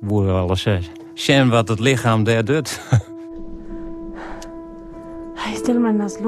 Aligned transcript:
wil 0.00 0.24
wel 0.24 0.48
eens 0.48 0.66
zien 1.14 1.48
wat 1.48 1.68
het 1.68 1.80
lichaam 1.80 2.24
daar 2.24 2.44
doet. 2.44 2.80
Hij 5.34 5.54
stil 5.54 5.78
maar 5.78 5.94
naast. 5.94 6.20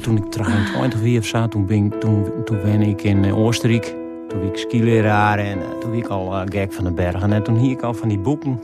Toen 0.00 0.16
ik 0.16 0.24
23 0.24 1.00
weer 1.00 1.18
of 1.18 1.26
zo, 1.26 1.48
toen 1.48 1.66
ben, 1.66 1.84
ik, 1.84 2.00
toen, 2.00 2.44
toen 2.44 2.62
ben 2.62 2.82
ik 2.82 3.02
in 3.02 3.24
eh, 3.24 3.38
Oostenrijk. 3.38 3.94
Toen 4.28 4.40
ben 4.40 4.48
ik 4.48 4.56
skileraar 4.56 5.38
en 5.38 5.58
uh, 5.58 5.78
toen 5.80 5.90
ben 5.90 5.98
ik 5.98 6.06
al 6.06 6.32
uh, 6.32 6.42
gek 6.44 6.72
van 6.72 6.84
de 6.84 6.92
bergen. 6.92 7.32
En 7.32 7.42
toen 7.42 7.56
hier 7.56 7.70
ik 7.70 7.82
al 7.82 7.94
van 7.94 8.08
die 8.08 8.18
boeken 8.18 8.60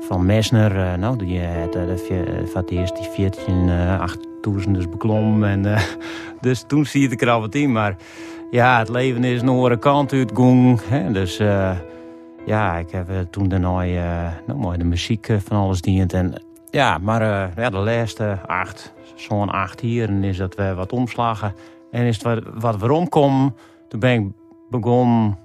van 0.00 0.26
Messner. 0.26 0.76
Uh, 0.76 0.94
nou, 0.94 1.16
die 1.16 1.40
had 1.40 1.76
uh, 1.76 1.82
voor 2.44 2.60
het 2.60 2.70
eerst 2.70 2.96
die 2.96 3.08
14, 3.10 3.70
8000 3.70 4.74
dus 4.74 4.88
beklom. 4.88 5.44
En, 5.44 5.78
dus 6.40 6.64
toen 6.66 6.86
zie 6.86 7.10
ik 7.10 7.22
er 7.22 7.30
al 7.30 7.40
wat 7.40 7.54
in. 7.54 7.72
Maar 7.72 7.96
ja, 8.50 8.78
het 8.78 8.88
leven 8.88 9.24
is 9.24 9.40
een 9.40 9.48
andere 9.48 9.78
kant 9.78 10.12
uitgegaan. 10.12 10.80
Hè? 10.84 11.12
Dus 11.12 11.36
ja, 12.46 12.76
ik 12.76 12.90
heb 12.90 13.26
toen 13.30 13.48
daarna 13.48 13.82
nou, 14.46 14.58
mooi 14.58 14.78
de 14.78 14.84
muziek 14.84 15.28
van 15.38 15.56
alles 15.56 15.80
dient. 15.80 16.12
En 16.12 16.42
ja, 16.70 16.98
maar 16.98 17.52
ja, 17.56 17.70
de 17.70 17.76
laatste 17.76 18.38
acht, 18.46 18.94
zo'n 19.14 19.50
acht 19.50 19.80
hier, 19.80 20.08
en 20.08 20.24
is 20.24 20.36
dat 20.36 20.54
we 20.54 20.74
wat 20.74 20.92
omslagen. 20.92 21.54
En 21.90 22.04
is 22.04 22.14
het 22.14 22.24
wat, 22.24 22.42
wat 22.54 22.76
waarom 22.76 23.08
kom, 23.08 23.54
toen 23.88 24.00
ben 24.00 24.20
ik 24.20 24.26
begonnen 24.70 25.38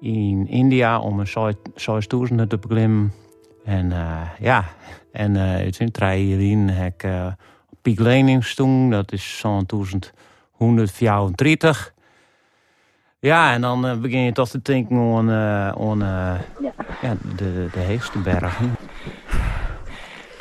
in 0.00 0.48
India 0.48 1.00
om 1.00 1.20
een 1.20 1.56
6000 1.74 2.50
te 2.50 2.58
beklimmen. 2.58 3.12
En 3.64 3.90
uh, 3.90 4.20
ja, 4.40 4.64
en 5.12 5.34
uh, 5.34 5.56
het 5.56 6.00
hierin 6.00 6.68
heb 6.68 7.02
ik 7.82 7.92
uh, 7.92 8.06
Lenings 8.06 8.54
toen, 8.54 8.90
dat 8.90 9.12
is 9.12 9.38
zo'n 9.38 9.64
1134. 9.66 11.94
Ja, 13.22 13.52
en 13.52 13.60
dan 13.60 14.00
begin 14.00 14.20
je 14.20 14.32
toch 14.32 14.48
te 14.48 14.62
denken 14.62 14.96
aan, 14.96 15.30
aan 15.30 15.98
ja. 15.98 16.72
ja. 17.02 17.16
de, 17.36 17.68
de 17.72 17.84
hoogste 17.86 18.18
bergen. 18.18 18.76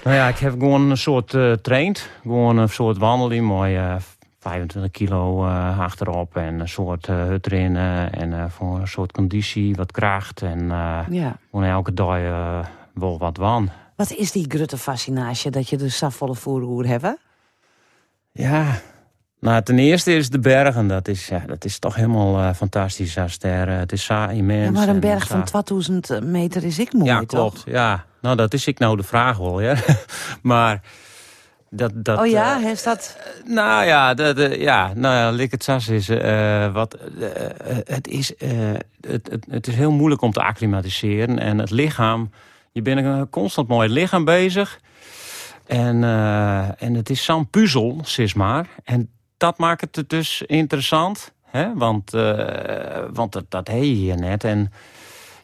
Nou 0.03 0.15
ja, 0.15 0.27
ik 0.27 0.37
heb 0.37 0.51
gewoon 0.51 0.89
een 0.89 0.97
soort 0.97 1.33
uh, 1.33 1.53
traind. 1.53 2.09
Gewoon 2.21 2.57
een 2.57 2.69
soort 2.69 2.97
wandeling, 2.97 3.45
mooi 3.45 3.77
uh, 3.77 3.95
25 4.39 4.91
kilo 4.91 5.45
uh, 5.45 5.79
achterop 5.79 6.35
en 6.35 6.59
een 6.59 6.69
soort 6.69 7.07
uh, 7.07 7.15
hut 7.15 7.51
erin. 7.51 7.75
en 7.75 8.51
voor 8.51 8.79
een 8.79 8.87
soort 8.87 9.11
conditie, 9.11 9.75
wat 9.75 9.91
kracht. 9.91 10.41
En 10.41 10.67
ja. 11.09 11.37
gewoon 11.51 11.65
elke 11.65 11.93
dag 11.93 12.19
wel 12.93 13.17
wat 13.17 13.37
wan. 13.37 13.69
Wat 13.95 14.11
is 14.11 14.31
die 14.31 14.45
grote 14.47 14.77
fascinatie 14.77 15.51
dat 15.51 15.69
je 15.69 15.77
de 15.77 15.89
safvolle 15.89 16.35
voerroer 16.35 16.85
hebt? 16.85 17.17
Ja, 18.31 18.81
nou, 19.41 19.63
ten 19.63 19.79
eerste 19.79 20.15
is 20.15 20.29
de 20.29 20.39
bergen. 20.39 20.87
Dat 20.87 21.07
is, 21.07 21.27
ja, 21.27 21.43
dat 21.47 21.65
is 21.65 21.79
toch 21.79 21.95
helemaal 21.95 22.53
fantastisch. 22.53 23.17
Als 23.17 23.37
er, 23.39 23.69
het 23.69 23.91
is 23.91 24.03
zo 24.03 24.27
immens. 24.27 24.65
Ja, 24.65 24.71
maar 24.71 24.87
een 24.87 24.99
berg 24.99 25.27
van 25.27 25.43
2000 25.43 26.21
meter 26.23 26.63
is 26.63 26.79
ik 26.79 26.93
mooi, 26.93 27.05
Ja, 27.05 27.23
klopt. 27.23 27.55
Toch? 27.55 27.65
Ja, 27.65 28.05
nou, 28.21 28.35
dat 28.35 28.53
is 28.53 28.67
ik 28.67 28.79
nou 28.79 28.97
de 28.97 29.03
vraag 29.03 29.37
wel, 29.37 29.61
ja. 29.61 29.75
maar 30.41 30.81
dat... 31.69 31.91
dat 31.95 32.19
oh 32.19 32.27
ja, 32.27 32.57
uh, 32.57 32.63
heeft 32.63 32.83
dat... 32.83 33.17
Nou 33.45 33.85
ja, 33.85 34.13
dat, 34.13 34.55
ja, 34.55 34.93
nou 34.95 35.15
ja, 35.15 35.29
lik 35.29 35.51
het 35.51 35.63
sas 35.63 35.87
is... 35.87 36.07
wat, 36.73 36.97
het, 37.85 38.07
is 38.07 38.33
het, 38.37 39.29
het, 39.31 39.45
het 39.49 39.67
is 39.67 39.75
heel 39.75 39.91
moeilijk 39.91 40.21
om 40.21 40.31
te 40.31 40.41
acclimatiseren. 40.41 41.39
En 41.39 41.57
het 41.57 41.71
lichaam... 41.71 42.29
Je 42.71 42.81
bent 42.81 43.05
een 43.05 43.29
constant 43.29 43.67
mooi 43.67 43.89
lichaam 43.89 44.25
bezig. 44.25 44.79
En, 45.65 46.03
en 46.77 46.93
het 46.93 47.09
is 47.09 47.23
zo'n 47.23 47.49
puzzel, 47.49 47.99
zeg 48.03 48.35
maar. 48.35 48.67
En 48.83 49.09
dat 49.41 49.57
maakt 49.57 49.95
het 49.95 50.09
dus 50.09 50.41
interessant. 50.45 51.33
Hè? 51.43 51.73
Want, 51.73 52.11
want 53.13 53.31
dat, 53.31 53.45
dat 53.49 53.67
heet 53.67 54.05
je 54.05 54.13
net. 54.13 54.43
En 54.43 54.71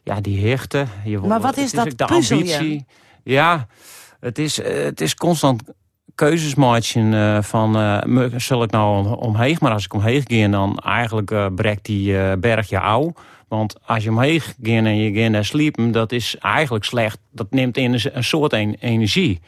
ja, 0.03 0.21
die 0.21 0.47
hechten. 0.47 0.87
Je, 1.03 1.17
maar 1.17 1.41
wat 1.41 1.57
is 1.57 1.71
dat 1.71 1.97
de 1.97 2.05
ambitie. 2.05 2.85
Ja, 3.23 3.67
het 4.19 4.39
is, 4.39 4.63
het 4.63 5.01
is 5.01 5.15
constant 5.15 5.63
keuzes 6.17 6.55
maken 6.55 7.11
uh, 7.11 7.41
van 7.41 7.77
uh, 7.77 8.23
zal 8.37 8.63
ik 8.63 8.71
nou 8.71 9.15
omheen, 9.17 9.57
maar 9.59 9.71
als 9.71 9.86
ik 9.86 9.93
omheen 9.93 10.23
ga 10.27 10.47
dan 10.47 10.77
eigenlijk 10.77 11.31
uh, 11.31 11.45
brekt 11.55 11.86
die 11.86 12.37
berg 12.37 12.69
je 12.69 12.80
ouw. 12.80 13.13
Want 13.47 13.75
als 13.86 14.03
je 14.03 14.09
omheen 14.09 14.41
gaat 14.41 14.55
en 14.63 14.97
je 14.97 15.21
gaat 15.21 15.31
naar 15.31 15.45
sliepen, 15.45 15.91
dat 15.91 16.11
is 16.11 16.37
eigenlijk 16.37 16.86
slecht. 16.86 17.19
Dat 17.31 17.47
neemt 17.49 17.77
in 17.77 17.93
een, 17.93 18.02
een 18.11 18.23
soort 18.23 18.53
een, 18.53 18.75
energie. 18.80 19.39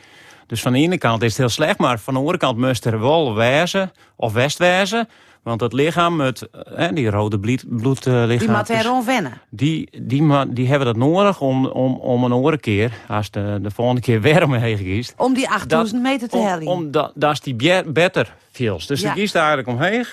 Dus 0.50 0.62
van 0.62 0.72
de 0.72 0.80
ene 0.80 0.98
kant 0.98 1.22
is 1.22 1.30
het 1.30 1.38
heel 1.38 1.50
slecht, 1.50 1.78
maar 1.78 2.00
van 2.00 2.14
de 2.14 2.20
andere 2.20 2.38
kant 2.38 2.58
moest 2.58 2.86
er 2.86 3.00
wel 3.00 3.36
wijzen 3.36 3.92
of 4.16 4.34
west 4.34 4.58
wijzen. 4.58 5.10
Want 5.44 5.62
het 5.62 5.74
lichaam, 5.74 6.20
het, 6.20 6.48
hè, 6.76 6.94
die 6.94 7.10
rode 7.10 7.40
bloedlichaam... 7.40 8.38
Die 8.38 8.50
moet 8.50 8.70
erom 8.70 9.06
wennen. 9.06 9.42
Die, 9.50 9.90
die, 10.02 10.54
die 10.54 10.68
hebben 10.68 10.88
dat 10.88 10.96
nodig 10.96 11.42
om, 11.42 11.66
om, 11.66 11.96
om 11.96 12.24
een 12.24 12.32
andere 12.32 12.58
keer, 12.58 12.92
als 13.08 13.32
de, 13.32 13.60
de 13.62 13.72
volgende 13.72 14.02
keer 14.02 14.22
weer 14.22 14.44
omheen 14.44 14.78
giest... 14.78 15.14
Om 15.18 15.34
die 15.34 15.50
8000 15.50 16.02
meter 16.02 16.30
te 16.30 16.38
hellen. 16.38 16.68
Om, 16.68 16.92
dat, 16.92 17.12
dat 17.16 17.32
is 17.32 17.42
die 17.42 17.84
beter 17.84 18.36
feels. 18.52 18.88
Dus 18.88 19.02
ja. 19.02 19.08
dan 19.08 19.18
giest 19.18 19.36
eigenlijk 19.36 19.68
omheen. 19.68 20.06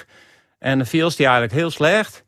En 0.58 0.78
dan 0.78 0.86
feels 0.86 1.16
die 1.16 1.26
eigenlijk 1.26 1.54
heel 1.54 1.70
slecht. 1.70 2.24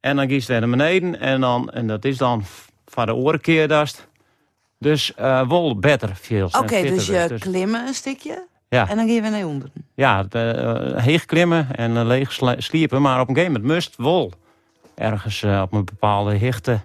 En 0.00 0.16
dan 0.16 0.28
giest 0.28 0.48
weer 0.48 0.60
naar 0.60 0.70
beneden. 0.70 1.20
En, 1.20 1.40
dan, 1.40 1.70
en 1.70 1.86
dat 1.86 2.04
is 2.04 2.16
dan 2.16 2.44
van 2.86 3.06
de 3.06 3.14
oren 3.14 3.40
keer 3.40 3.68
dat. 3.68 4.06
Dus 4.84 5.12
uh, 5.20 5.48
wel 5.48 5.78
beter 5.78 6.14
feels. 6.14 6.54
Oké, 6.54 6.64
okay, 6.64 6.82
dus 6.82 7.06
je 7.06 7.24
dus. 7.28 7.40
klimmen 7.40 7.86
een 7.86 7.94
stukje? 7.94 8.46
Ja. 8.68 8.88
En 8.88 8.96
dan 8.96 9.08
gaan 9.08 9.22
we 9.22 9.28
naar 9.28 9.46
onder. 9.46 9.70
Ja, 9.94 10.26
uh, 10.32 11.02
heeg 11.02 11.24
klimmen 11.24 11.68
en 11.76 11.90
uh, 11.90 12.04
leeg 12.04 12.38
sliepen. 12.58 13.02
Maar 13.02 13.20
op 13.20 13.28
een 13.28 13.34
gegeven 13.34 13.54
moment 13.54 13.72
must 13.72 13.96
wel 13.96 14.32
ergens 14.94 15.42
uh, 15.42 15.62
op 15.62 15.72
een 15.72 15.84
bepaalde 15.84 16.34
hichte. 16.34 16.80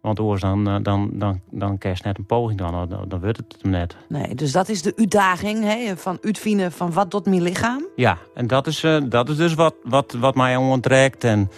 Want 0.00 0.20
anders 0.20 0.40
dan, 0.40 0.82
dan, 0.82 1.10
dan, 1.12 1.40
dan 1.50 1.78
krijg 1.78 1.98
je 1.98 2.04
net 2.04 2.18
een 2.18 2.26
poging, 2.26 2.58
dan, 2.58 2.88
dan, 2.88 3.04
dan 3.08 3.20
wordt 3.20 3.36
het 3.36 3.56
hem 3.62 3.70
net. 3.70 3.96
Nee, 4.08 4.34
dus 4.34 4.52
dat 4.52 4.68
is 4.68 4.82
de 4.82 4.92
uitdaging 4.96 5.64
hè, 5.64 5.96
van 5.96 6.18
uitvinden 6.22 6.72
van 6.72 6.92
wat 6.92 7.10
doet 7.10 7.26
mijn 7.26 7.42
lichaam? 7.42 7.84
Ja, 7.96 8.18
en 8.34 8.46
dat 8.46 8.66
is, 8.66 8.84
dat 9.08 9.28
is 9.28 9.36
dus 9.36 9.54
wat, 9.54 9.74
wat, 9.82 10.12
wat 10.12 10.34
mij 10.34 10.56
onttrekt. 10.56 11.24
En 11.24 11.50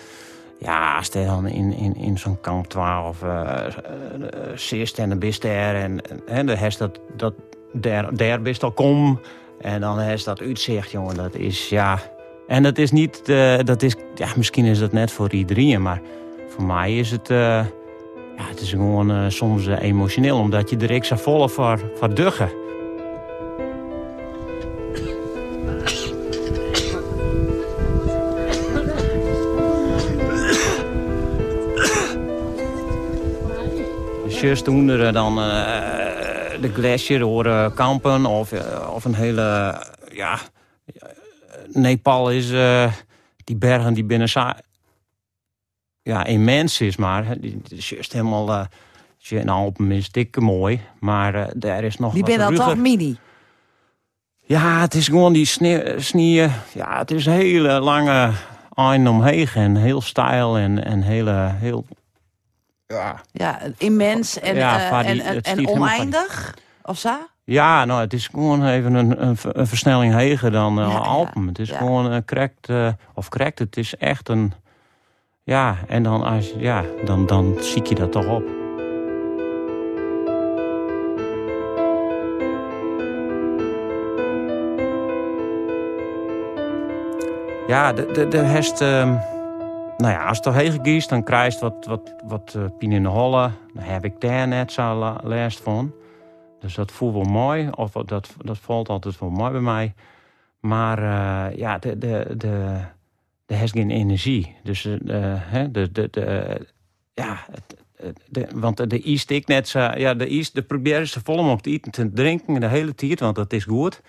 ja, 0.58 1.02
je 1.12 1.24
dan 1.24 1.46
in, 1.46 1.72
in, 1.72 1.96
in 1.96 2.18
zo'n 2.18 2.40
kamp 2.40 2.66
12 2.66 3.22
uh, 3.22 3.64
zit 4.54 4.98
en 4.98 5.08
dan 5.08 5.18
bist 5.18 5.44
er. 5.44 5.74
En, 5.74 6.00
en 6.26 6.46
dan 6.46 6.56
heeft 6.56 6.78
dat, 6.78 7.00
dat 7.16 7.34
daar, 7.72 8.16
daar 8.16 8.42
bist 8.42 8.62
al 8.62 8.72
kom. 8.72 9.20
En 9.60 9.80
dan 9.80 10.00
is 10.00 10.24
dat 10.24 10.40
uitzicht, 10.40 10.90
jongen, 10.90 11.16
dat 11.16 11.34
is, 11.34 11.68
ja... 11.68 11.98
En 12.46 12.62
dat 12.62 12.78
is 12.78 12.90
niet, 12.90 13.22
uh, 13.26 13.58
dat 13.64 13.82
is, 13.82 13.96
ja, 14.14 14.28
misschien 14.36 14.64
is 14.64 14.78
dat 14.78 14.92
net 14.92 15.10
voor 15.10 15.32
iedereen, 15.32 15.82
maar 15.82 16.00
voor 16.48 16.64
mij 16.64 16.98
is 16.98 17.10
het, 17.10 17.30
uh, 17.30 17.38
ja, 18.36 18.44
het 18.48 18.60
is 18.60 18.70
gewoon 18.70 19.10
uh, 19.10 19.24
soms 19.28 19.66
emotioneel, 19.66 20.38
omdat 20.38 20.70
je 20.70 20.76
er 20.76 20.90
extra 20.90 21.16
volle 21.16 21.48
voor, 21.48 21.80
voor 21.94 22.14
duggen. 22.14 22.50
Dus 34.38 34.46
juist 34.46 34.68
onder 34.68 35.12
dan 35.12 35.34
de 35.34 36.70
glacier 36.74 37.20
horen 37.20 37.74
kampen 37.74 38.26
of, 38.26 38.52
of 38.94 39.04
een 39.04 39.14
hele... 39.14 39.76
Ja, 40.12 40.38
Nepal 41.72 42.30
is... 42.30 42.50
Die 43.44 43.56
bergen 43.56 43.94
die 43.94 44.04
binnen... 44.04 44.28
Ja, 46.02 46.24
immens 46.24 46.80
is 46.80 46.96
maar. 46.96 47.40
Die 47.40 47.62
is 47.68 47.88
juist 47.88 48.12
helemaal... 48.12 48.66
In 49.28 49.48
Alpen 49.48 49.92
is 49.92 50.10
dikke 50.10 50.40
mooi. 50.40 50.80
Maar 51.00 51.34
uh, 51.34 51.44
daar 51.54 51.84
is 51.84 51.96
nog 51.96 52.12
Die 52.12 52.24
ben 52.24 52.38
dan 52.38 52.54
toch 52.54 52.76
mini? 52.76 53.16
Ja, 54.40 54.80
het 54.80 54.94
is 54.94 55.08
gewoon 55.08 55.32
die 55.32 55.46
sneeuw. 55.96 56.48
Ja, 56.74 56.98
het 56.98 57.10
is 57.10 57.26
een 57.26 57.32
hele 57.32 57.80
lange 57.80 58.32
eind 58.74 59.08
omheen. 59.08 59.48
En 59.54 59.76
heel 59.76 60.00
stijl 60.00 60.58
en, 60.58 60.84
en 60.84 61.02
hele, 61.02 61.50
heel 61.54 61.86
ja. 62.88 63.20
ja, 63.32 63.60
immens 63.76 64.40
en, 64.40 64.54
ja, 64.54 65.02
uh, 65.02 65.10
en, 65.10 65.20
en, 65.20 65.40
en 65.40 65.68
oneindig, 65.68 66.54
of 66.82 66.98
zo? 66.98 67.16
Ja, 67.44 67.84
nou, 67.84 68.00
het 68.00 68.12
is 68.12 68.26
gewoon 68.26 68.66
even 68.66 68.94
een, 68.94 69.22
een, 69.26 69.36
een 69.42 69.66
versnelling 69.66 70.14
heger 70.14 70.50
dan 70.50 70.78
uh, 70.78 70.88
ja, 70.90 70.96
Alpen. 70.98 71.42
Ja, 71.42 71.48
het 71.48 71.58
is 71.58 71.70
gewoon 71.70 72.04
een 72.04 72.12
uh, 72.12 72.18
correct, 72.26 72.68
uh, 72.68 72.88
of 73.14 73.28
correct, 73.28 73.58
het 73.58 73.76
is 73.76 73.96
echt 73.96 74.28
een... 74.28 74.52
Ja, 75.42 75.76
en 75.86 76.02
dan, 76.02 76.22
als, 76.22 76.52
ja, 76.56 76.84
dan, 77.04 77.26
dan 77.26 77.56
zie 77.60 77.88
je 77.88 77.94
dat 77.94 78.12
toch 78.12 78.26
op. 78.26 78.44
Ja, 87.66 87.92
de, 87.92 88.12
de, 88.12 88.28
de 88.28 88.38
hest... 88.38 88.80
Uh, 88.80 89.36
nou 89.98 90.12
ja, 90.12 90.26
als 90.26 90.38
het 90.38 90.54
heen 90.54 90.78
giest, 90.82 91.08
dan 91.08 91.22
krijg 91.22 91.54
je 91.54 91.60
wat, 91.60 91.86
wat, 91.86 92.14
wat 92.24 92.54
uh, 92.56 92.64
in 92.78 93.02
de 93.02 93.08
holle. 93.08 93.50
Dan 93.74 93.82
heb 93.82 94.04
ik 94.04 94.20
daar 94.20 94.48
net 94.48 94.72
zo 94.72 94.94
last 95.22 95.60
van. 95.60 95.92
Dus 96.60 96.74
dat 96.74 96.92
voelt 96.92 97.14
wel 97.14 97.22
mooi. 97.22 97.68
Of 97.70 97.92
dat, 97.92 98.34
dat 98.44 98.58
valt 98.58 98.88
altijd 98.88 99.18
wel 99.18 99.30
mooi 99.30 99.52
bij 99.52 99.60
mij. 99.60 99.94
Maar 100.60 100.98
uh, 100.98 101.56
ja, 101.56 101.78
de, 101.78 101.98
de, 101.98 102.34
de, 102.36 102.80
de 103.46 103.54
heeft 103.54 103.72
geen 103.72 103.90
energie. 103.90 104.56
Dus 104.62 104.84
uh, 104.84 104.94
de, 105.70 105.92
de, 105.92 106.08
de, 106.10 106.66
ja, 107.14 107.38
want 108.54 108.90
de 108.90 108.98
is 108.98 109.24
ik 109.24 109.46
net 109.46 109.68
zo, 109.68 109.78
ja, 109.78 110.14
de 110.14 110.28
is, 110.28 110.50
de 110.52 110.62
probeer 110.62 111.06
ze 111.06 111.20
vol 111.24 111.38
om 111.38 111.60
te 111.60 111.70
eten 111.70 111.92
te 111.92 112.12
drinken 112.12 112.60
de 112.60 112.68
hele 112.68 112.94
tijd, 112.94 113.20
want 113.20 113.36
dat 113.36 113.52
is 113.52 113.64
goed. 113.64 114.02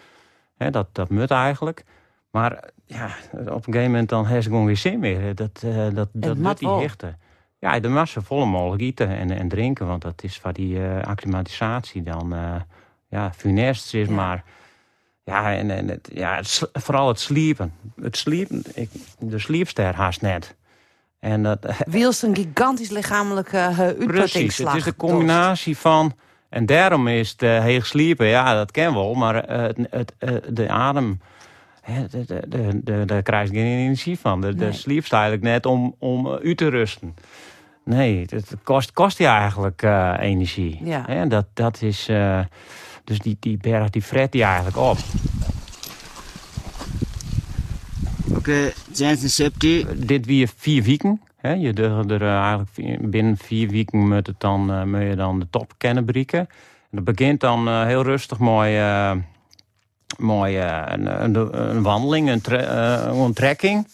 He, 0.57 0.69
dat, 0.69 0.87
dat 0.91 1.09
moet 1.09 1.31
eigenlijk. 1.31 1.83
Maar 2.31 2.69
ja, 2.85 3.09
op 3.31 3.67
een 3.67 3.73
gegeven 3.73 3.91
moment 3.91 4.09
dan 4.09 4.25
heeft 4.25 4.43
ze 4.43 4.49
gewoon 4.49 4.65
geen 4.65 4.77
zin 4.77 4.99
meer. 4.99 5.35
Dat, 5.35 5.61
uh, 5.65 5.87
dat, 5.93 6.09
dat 6.13 6.37
moet 6.37 6.57
die 6.57 6.69
hechten. 6.69 7.17
Ja, 7.59 7.79
de 7.79 7.87
massa 7.87 8.21
volle 8.21 8.45
mogelijk 8.45 8.81
eten 8.81 9.09
en, 9.09 9.31
en 9.31 9.47
drinken, 9.47 9.87
want 9.87 10.01
dat 10.01 10.23
is 10.23 10.37
voor 10.37 10.53
die 10.53 10.75
uh, 10.75 11.01
acclimatisatie 11.01 12.03
dan 12.03 12.33
uh, 12.33 12.55
ja, 13.09 13.33
funest 13.35 13.93
is, 13.93 14.07
maar 14.07 14.43
ja, 15.23 15.53
en, 15.53 15.71
en 15.71 15.87
het, 15.87 16.09
ja, 16.13 16.35
het, 16.35 16.69
vooral 16.73 17.07
het 17.07 17.19
sliepen. 17.19 17.73
Het 18.01 18.17
sliepen, 18.17 18.63
ik, 18.73 18.89
de 19.19 19.39
sliepster 19.39 19.95
haast 19.95 20.21
net. 20.21 20.55
En 21.19 21.43
dat, 21.43 21.65
Wiels 21.85 22.21
een 22.21 22.35
gigantisch 22.35 22.89
lichamelijke 22.89 23.57
uh, 23.57 24.07
Precies, 24.07 24.57
het 24.57 24.75
is 24.75 24.83
de 24.83 24.95
combinatie 24.95 25.77
van... 25.77 26.13
En 26.49 26.65
daarom 26.65 27.07
is 27.07 27.35
het 27.37 27.41
uh, 27.41 27.81
sliepen, 27.81 28.27
ja, 28.27 28.53
dat 28.53 28.71
ken 28.71 28.93
wel. 28.93 29.13
Maar 29.13 29.49
het, 29.49 29.77
het, 29.89 30.13
de 30.49 30.69
adem, 30.69 31.21
daar 33.05 33.21
krijg 33.21 33.49
je 33.49 33.55
geen 33.55 33.77
energie 33.77 34.19
van. 34.19 34.41
De, 34.41 34.53
nee. 34.53 35.01
de 35.01 35.01
eigenlijk 35.09 35.41
net 35.41 35.65
om, 35.65 35.95
om 35.99 36.39
u 36.41 36.55
te 36.55 36.67
rusten. 36.67 37.15
Nee, 37.89 38.25
het 38.29 38.55
kost, 38.63 38.91
kost 38.91 39.17
je 39.17 39.25
eigenlijk 39.25 39.81
uh, 39.81 40.13
energie. 40.19 40.79
Ja. 40.83 41.03
Hè? 41.05 41.27
Dat, 41.27 41.45
dat 41.53 41.81
is, 41.81 42.09
uh, 42.09 42.39
dus 43.03 43.19
die, 43.19 43.37
die 43.39 43.57
berg 43.57 43.89
die 43.89 44.01
fret 44.01 44.31
die 44.31 44.43
eigenlijk 44.43 44.77
op. 44.77 44.97
Oké, 48.27 48.37
okay, 48.37 48.73
Jensen 48.93 49.29
Septi. 49.29 49.85
Dit 49.95 50.25
weer 50.25 50.49
vier 50.55 50.83
weken. 50.83 51.21
Hè? 51.37 51.53
Je 51.53 51.73
er, 51.73 52.21
eigenlijk 52.21 53.09
binnen 53.11 53.37
vier 53.37 53.69
weken 53.69 54.07
moet, 54.07 54.27
het 54.27 54.39
dan, 54.39 54.71
uh, 54.71 54.83
moet 54.83 55.01
je 55.01 55.15
dan 55.15 55.39
de 55.39 55.47
top 55.49 55.73
kennen 55.77 56.05
breken. 56.05 56.39
En 56.39 57.03
dat 57.03 57.03
begint 57.03 57.39
dan 57.39 57.85
heel 57.85 58.03
rustig 58.03 58.37
mooi, 58.37 58.77
mooi 60.17 60.57
een, 60.59 61.23
een, 61.23 61.59
een, 61.69 61.83
wandeling, 61.83 62.29
een, 62.29 63.19
een 63.19 63.33
trekking 63.33 63.87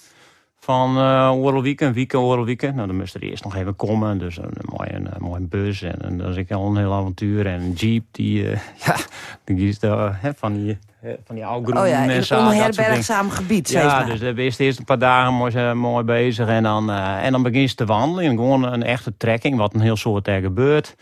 van 0.66 0.98
uh, 0.98 1.32
Oorlogwieken, 1.34 1.94
Wieken, 1.94 2.20
Oorlogwieken. 2.20 2.76
Nou, 2.76 2.88
dan 2.88 2.98
moest 2.98 3.16
er 3.16 3.22
eerst 3.22 3.44
nog 3.44 3.56
even 3.56 3.76
komen. 3.76 4.18
Dus 4.18 4.38
een, 4.38 4.54
mooie, 4.62 4.94
een, 4.94 5.08
een 5.14 5.22
mooie 5.22 5.42
bus 5.42 5.82
en, 5.82 6.02
en 6.02 6.18
dat 6.18 6.30
is 6.30 6.36
ik 6.36 6.52
al 6.52 6.68
een 6.68 6.78
heel 6.78 6.94
avontuur. 6.94 7.46
En 7.48 7.62
een 7.62 7.72
jeep, 7.72 8.04
die, 8.12 8.44
uh, 8.44 8.60
ja, 8.86 8.96
die 9.44 9.68
is 9.68 9.80
de, 9.80 10.10
hè, 10.14 10.34
van 10.34 10.54
die... 10.54 10.78
Van 11.26 11.36
die 11.36 11.46
oude 11.46 11.80
oh 11.80 11.88
ja, 11.88 12.04
in 12.04 12.10
een 12.10 12.38
onherbergzaam 12.38 13.30
gebied, 13.30 13.70
Ja, 13.70 14.04
dus 14.04 14.20
daar 14.20 14.34
ben 14.34 14.44
je 14.44 14.54
eerst 14.58 14.80
een 14.80 14.86
paar 14.86 15.00
dagen 15.00 15.34
mooi, 15.34 15.74
mooi 15.74 16.04
bezig. 16.04 16.48
En 16.48 16.64
dan, 16.64 16.90
uh, 16.90 17.26
en 17.26 17.32
dan 17.32 17.44
begin 17.44 17.62
je 17.62 17.76
te 17.76 17.86
wandelen. 17.86 18.30
Gewoon 18.30 18.64
een 18.64 18.84
echte 18.84 19.18
trekking, 19.18 19.58
wat 19.58 19.74
een 19.74 19.82
heel 19.82 19.96
soort 19.96 20.28
er 20.28 20.42
gebeurt. 20.42 20.96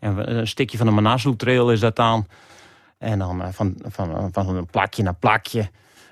En 0.00 0.38
een 0.38 0.46
stukje 0.46 0.76
van 0.76 0.86
de 0.86 0.92
Manaslu 0.92 1.36
Trail 1.36 1.72
is 1.72 1.80
dat 1.80 1.96
dan. 1.96 2.26
En 2.98 3.18
dan 3.18 3.52
van, 3.52 3.74
van, 3.82 4.28
van 4.32 4.56
een 4.56 4.66
plakje 4.66 5.02
naar 5.02 5.14
plakje. 5.14 5.70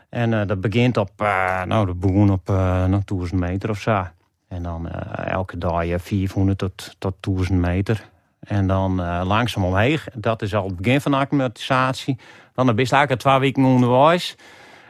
En 0.09 0.33
uh, 0.33 0.47
dat 0.47 0.61
begint 0.61 0.97
op, 0.97 1.11
uh, 1.23 1.62
nou, 1.62 1.87
dat 1.87 2.00
begon 2.00 2.31
op 2.31 2.49
nou, 2.49 3.00
1000 3.05 3.41
meter 3.41 3.71
of 3.71 3.81
zo. 3.81 4.06
En 4.49 4.62
dan 4.62 4.91
elke 5.15 5.59
dag 5.59 5.85
400 5.97 6.59
tot, 6.59 6.94
tot 6.99 7.15
1000 7.21 7.59
meter. 7.59 8.09
En 8.41 8.67
dan 8.67 8.94
langzaam 9.25 9.65
omheen. 9.65 9.99
Dat 10.15 10.43
is 10.43 10.55
al 10.55 10.67
het 10.67 10.77
begin 10.77 11.00
van 11.00 11.12
de 11.12 11.19
acclimatisatie. 11.19 12.19
Dan 12.55 12.67
ben 12.67 12.75
je 12.75 12.91
eigenlijk 12.91 13.21
twee 13.21 13.38
weken 13.38 13.65
onderwijs. 13.65 14.37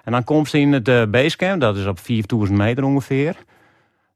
En 0.05 0.13
dan 0.13 0.25
komt 0.25 0.49
ze 0.49 0.59
in 0.59 0.73
het 0.73 1.11
basecamp. 1.11 1.61
Dat 1.61 1.77
is 1.77 1.87
op 1.87 1.99
4000 1.99 2.59
meter 2.59 2.85
ongeveer. 2.85 3.37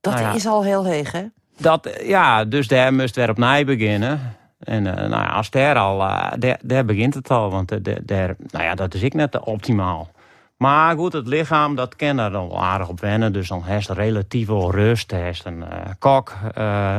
Dat 0.00 0.15
nou 0.15 0.37
is 0.37 0.47
al 0.47 0.65
heel 0.65 0.85
heeg, 0.85 1.12
hè? 1.12 1.25
Dat, 1.56 2.00
ja, 2.03 2.44
dus 2.44 2.69
daar 2.69 2.94
moest 2.94 3.17
weer 3.17 3.31
opnieuw 3.31 3.65
beginnen. 3.65 4.37
En 4.60 4.82
nou 4.82 5.10
ja, 5.10 5.26
als 5.26 5.50
daar 5.50 5.76
al, 5.76 5.98
daar, 6.38 6.58
daar 6.62 6.84
begint 6.84 7.14
het 7.14 7.30
al. 7.30 7.50
Want 7.50 7.68
daar, 8.06 8.34
nou 8.50 8.64
ja, 8.64 8.74
dat 8.74 8.94
is 8.94 9.02
ik 9.02 9.14
net 9.14 9.40
optimaal. 9.40 10.10
Maar 10.56 10.96
goed, 10.96 11.12
het 11.12 11.26
lichaam 11.26 11.74
dat 11.74 11.96
kan 11.96 12.18
er 12.18 12.30
dan 12.30 12.48
wel 12.48 12.62
aardig 12.62 12.88
op 12.88 13.00
wennen. 13.00 13.32
Dus 13.32 13.48
dan 13.48 13.62
heeft 13.64 13.88
relatief 13.88 14.46
wel 14.46 14.70
rust. 14.70 15.10
Heeft 15.10 15.44
een 15.44 15.64
kok, 15.98 16.32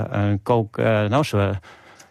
een 0.09 0.39
kook. 0.43 0.77
Nou, 0.77 1.23
zo, 1.23 1.51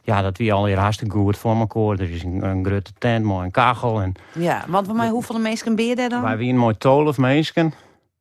ja, 0.03 0.23
dat 0.23 0.39
wie 0.39 0.53
alweer 0.53 0.79
hartstikke 0.79 1.17
goed 1.17 1.37
voor 1.37 1.57
elkaar. 1.57 2.07
Er 2.07 2.11
is 2.11 2.23
een, 2.23 2.45
een 2.45 2.65
grote 2.65 2.93
tent, 2.99 3.25
mooi 3.25 3.45
een 3.45 3.51
kachel. 3.51 4.01
En, 4.01 4.15
ja, 4.33 4.65
want 4.69 4.87
bij 4.87 4.97
mij, 4.97 5.09
hoeveel 5.09 5.39
mensen 5.39 5.77
ben 5.77 5.87
je 5.87 5.97
daar 5.97 6.09
dan? 6.09 6.23
Wij 6.23 6.37
zijn 6.37 6.57
mooi 6.57 6.77
12 6.77 7.19
mensen. 7.19 7.73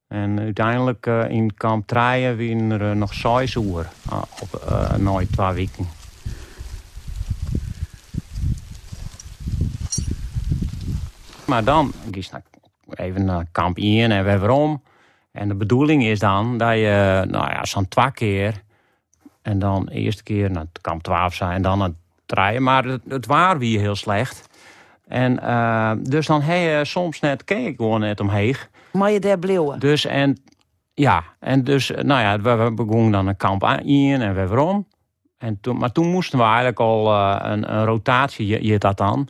En 0.07 0.39
uiteindelijk 0.39 1.05
in 1.29 1.53
kamp 1.53 1.87
Traaien 1.87 2.35
wie 2.35 2.69
er 2.69 2.95
nog 2.95 3.13
6 3.13 3.55
uur 3.55 3.89
op 4.41 4.69
nooit 4.97 5.31
twee 5.31 5.53
weken. 5.53 5.98
Maar 11.49 11.63
dan, 11.63 11.91
naar 12.31 12.41
even 12.89 13.25
naar 13.25 13.45
kamp 13.51 13.77
1 13.77 14.11
en 14.11 14.23
weer 14.23 14.39
waarom. 14.39 14.83
En 15.31 15.47
de 15.47 15.55
bedoeling 15.55 16.03
is 16.03 16.19
dan 16.19 16.57
dat 16.57 16.73
je, 16.73 17.25
nou 17.27 17.49
ja, 17.49 17.65
zo'n 17.65 17.87
twee 17.87 18.11
keer... 18.11 18.63
en 19.41 19.59
dan 19.59 19.85
de 19.85 19.91
eerste 19.91 20.23
keer 20.23 20.51
naar 20.51 20.65
kamp 20.81 21.03
12 21.03 21.33
zijn 21.33 21.51
en 21.51 21.61
dan 21.61 21.77
naar 21.77 21.87
het 21.87 22.37
rijden. 22.37 22.63
Maar 22.63 22.83
het, 22.83 23.01
het 23.07 23.25
waar 23.25 23.57
wie 23.57 23.79
heel 23.79 23.95
slecht. 23.95 24.49
En 25.07 25.39
uh, 25.43 25.91
dus 25.99 26.25
dan 26.25 26.41
heb 26.41 26.57
je 26.57 26.85
soms 26.85 27.19
net, 27.19 27.43
keek 27.43 27.75
gewoon 27.75 27.99
net 27.99 28.19
omheen. 28.19 28.55
Maar 28.91 29.11
je 29.11 29.19
daar 29.19 29.39
bleven. 29.39 29.79
Dus 29.79 30.05
en, 30.05 30.37
ja, 30.93 31.23
en 31.39 31.63
dus, 31.63 31.89
nou 31.89 32.21
ja, 32.21 32.39
we, 32.39 32.55
we 32.55 32.73
begonnen 32.73 33.11
dan 33.11 33.27
een 33.27 33.37
kamp 33.37 33.63
1 33.63 34.21
en 34.21 34.33
weer 34.33 34.47
waarom. 34.47 34.87
En 35.37 35.57
toen, 35.61 35.77
maar 35.77 35.91
toen 35.91 36.07
moesten 36.07 36.37
we 36.37 36.45
eigenlijk 36.45 36.79
al 36.79 37.13
uh, 37.13 37.37
een, 37.41 37.75
een, 37.75 37.85
rotatie, 37.85 38.47
je, 38.47 38.65
je 38.65 38.77
dat 38.77 38.97
dan 38.97 39.27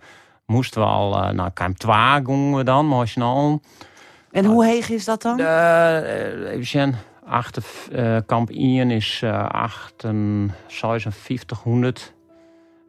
moesten 0.49 0.81
we 0.81 0.87
al 0.87 1.23
uh, 1.23 1.29
naar 1.29 1.51
kamp 1.51 1.77
2 1.77 1.95
gingen 2.23 2.57
we 2.57 2.63
dan, 2.63 2.87
nationaal. 2.87 3.61
En 4.31 4.45
hoe 4.45 4.65
heeg 4.65 4.89
is 4.89 5.05
dat 5.05 5.21
dan? 5.21 5.39
Uh, 5.39 6.51
even 6.51 6.65
zien. 6.65 6.95
Achter, 7.25 7.63
uh, 7.91 8.17
kamp 8.25 8.49
1 8.49 8.91
is 8.91 9.21
uh, 9.23 9.45
5800. 9.97 12.13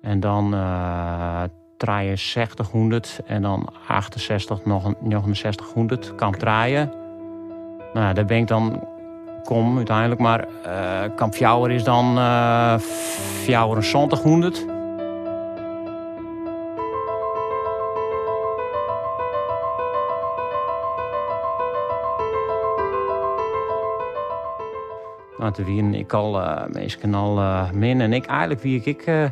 En 0.02 0.20
dan 0.20 0.54
uh, 0.54 1.42
6300. 1.78 3.20
En 3.26 3.42
dan 3.42 3.68
68 3.88 4.64
nog 4.64 4.94
6900. 5.32 6.14
Kamp 6.14 6.36
draaien. 6.36 6.92
Nou, 7.92 8.14
daar 8.14 8.24
ben 8.24 8.38
ik 8.38 8.46
dan 8.46 8.84
kom 9.44 9.76
uiteindelijk. 9.76 10.20
Maar 10.20 10.46
uh, 10.66 11.00
kamp 11.16 11.34
Fjouwer 11.34 11.70
is 11.70 11.84
dan 11.84 12.18
uh, 12.18 12.78
7400. 13.44 14.69
Ik 25.58 26.12
al, 26.12 26.40
uh, 26.40 26.66
meestal 26.66 27.14
al 27.14 27.66
min. 27.72 28.00
En 28.00 28.12
ik 28.12 28.26
eigenlijk 28.26 28.62
wie 28.62 28.82
ik, 28.82 29.06
uh, 29.06 29.28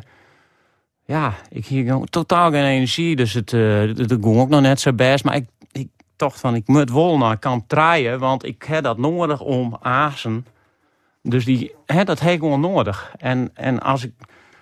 ja, 1.05 1.33
ik 1.49 1.65
hier 1.65 1.99
totaal 2.09 2.51
geen 2.51 2.63
energie. 2.63 3.15
Dus 3.15 3.33
het, 3.33 3.51
uh, 3.51 3.79
het, 3.79 4.11
ging 4.11 4.39
ook 4.39 4.49
nog 4.49 4.61
net 4.61 4.79
zo 4.79 4.93
best. 4.93 5.23
Maar 5.23 5.35
ik, 5.35 5.47
ik 5.71 5.87
dacht 6.15 6.39
van, 6.39 6.55
ik 6.55 6.67
moet 6.67 6.91
wel 6.91 7.17
naar 7.17 7.37
kamp 7.37 7.67
draaien. 7.67 8.19
Want 8.19 8.45
ik 8.45 8.63
heb 8.63 8.83
dat 8.83 8.97
nodig 8.97 9.41
om 9.41 9.77
azen. 9.81 10.45
Dus 11.21 11.45
die, 11.45 11.75
hè, 11.85 12.03
dat 12.03 12.19
heb 12.19 12.33
ik 12.33 12.39
gewoon 12.39 12.61
nodig. 12.61 13.13
En, 13.17 13.49
en 13.53 13.79
als 13.79 14.03
ik 14.03 14.13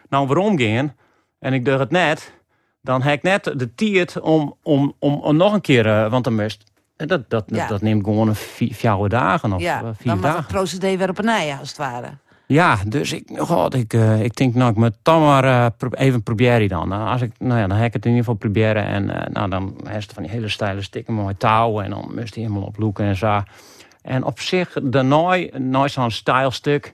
nou 0.10 0.28
weer 0.28 0.38
omging 0.38 0.92
en 1.40 1.54
ik 1.54 1.66
doe 1.66 1.80
het 1.80 1.92
net... 1.92 2.36
dan 2.82 3.02
heb 3.02 3.14
ik 3.14 3.24
net 3.24 3.44
de 3.44 3.74
tijd 3.76 4.20
om, 4.20 4.56
om, 4.64 4.94
om, 5.00 5.36
nog 5.36 5.54
een 5.54 5.62
keer... 5.62 6.10
want 6.10 6.24
dan 6.24 6.36
moest 6.36 6.64
dat, 6.98 7.30
dat, 7.30 7.50
dat 7.50 7.82
neemt 7.82 8.04
gewoon 8.04 8.28
een 8.28 8.36
vier, 8.36 9.10
dagen 9.10 9.54
of 9.54 9.62
ja, 9.62 9.80
vier 9.80 10.12
dan 10.12 10.22
dagen. 10.22 10.38
het 10.38 10.48
procedé 10.48 10.98
weer 10.98 11.10
op 11.10 11.18
een 11.18 11.30
ei, 11.30 11.58
als 11.60 11.70
het 11.70 11.78
ware. 11.78 12.10
Ja, 12.48 12.78
dus 12.88 13.14
ik, 13.14 13.30
god, 13.36 13.74
ik, 13.74 13.94
uh, 13.94 14.24
ik 14.24 14.36
denk, 14.36 14.54
nou, 14.56 14.72
ik 14.72 14.78
moet 14.78 14.98
dan 15.02 15.22
maar 15.22 15.44
uh, 15.44 15.66
even 15.92 16.24
proberen 16.24 16.68
dan. 16.68 16.88
Nou, 16.88 17.10
als 17.10 17.22
ik, 17.22 17.32
nou 17.40 17.60
ja, 17.60 17.68
dan 17.68 17.78
heb 17.78 17.88
ik 17.88 17.94
het 17.94 18.06
in 18.06 18.12
ieder 18.12 18.26
geval 18.26 18.40
proberen. 18.40 18.86
En 18.86 19.04
uh, 19.04 19.22
nou, 19.32 19.50
dan 19.50 19.76
heeft 19.84 20.04
het 20.04 20.14
van 20.14 20.24
die 20.24 20.32
hele 20.32 20.50
stijle 20.50 20.82
stikken, 20.82 21.14
mooi 21.14 21.38
touwen. 21.38 21.84
En 21.84 21.90
dan 21.90 22.12
moest 22.16 22.36
hij 22.36 22.44
helemaal 22.44 22.68
oploeken 22.68 23.06
en 23.06 23.16
zo. 23.16 23.44
En 24.02 24.24
op 24.24 24.40
zich, 24.40 24.78
de 24.84 25.02
nooi, 25.02 25.50
nooi 25.58 25.90
zo'n 25.90 26.12
stijlstuk. 26.12 26.94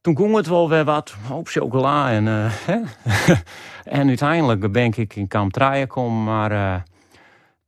Toen 0.00 0.16
ging 0.16 0.36
het 0.36 0.46
wel 0.46 0.68
weer 0.68 0.84
wat, 0.84 1.14
op 1.30 1.48
chocola. 1.48 2.10
En, 2.10 2.26
en 3.98 4.08
uiteindelijk 4.08 4.72
ben 4.72 4.84
ik 4.96 5.16
in 5.16 5.28
kamp 5.28 5.86
kom, 5.88 6.24
maar 6.24 6.82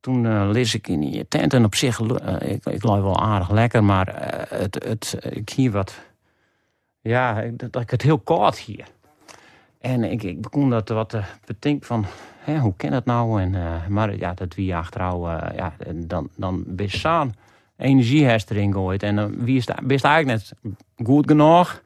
toen 0.00 0.24
uh, 0.24 0.48
lees 0.50 0.74
ik 0.74 0.88
in 0.88 1.00
die 1.00 1.28
tent 1.28 1.54
en 1.54 1.64
op 1.64 1.74
zich, 1.74 2.00
uh, 2.00 2.34
ik, 2.40 2.66
ik 2.66 2.82
wel 2.82 3.20
aardig 3.20 3.50
lekker, 3.50 3.84
maar 3.84 4.08
uh, 4.08 4.60
het, 4.60 4.84
het, 4.84 5.16
ik 5.30 5.48
hier 5.48 5.70
wat, 5.70 5.94
ja, 7.00 7.44
dat, 7.52 7.82
ik 7.82 7.90
het 7.90 8.02
heel 8.02 8.18
koud 8.18 8.58
hier. 8.58 8.86
En 9.78 10.04
ik, 10.04 10.22
ik 10.22 10.40
begon 10.40 10.70
dat 10.70 10.88
wat 10.88 11.08
te 11.08 11.22
bedenken 11.44 11.86
van, 11.86 12.06
hè, 12.38 12.58
hoe 12.58 12.74
kan 12.76 12.90
dat 12.90 13.04
nou? 13.04 13.42
En, 13.42 13.56
maar 13.88 14.16
ja, 14.16 14.34
dat 14.34 14.54
wie 14.54 14.76
achterouw, 14.76 15.28
ja, 15.28 15.74
dan, 15.94 16.28
dan 16.36 16.64
ben 16.66 16.86
je 16.90 17.30
energie 17.80 18.26
erin 18.26 18.72
gooit. 18.72 19.02
En 19.02 19.44
wie 19.44 19.56
is, 19.56 19.66
best 19.82 20.04
eigenlijk 20.04 20.38
net 20.38 20.74
goed 21.06 21.26
genoeg. 21.26 21.82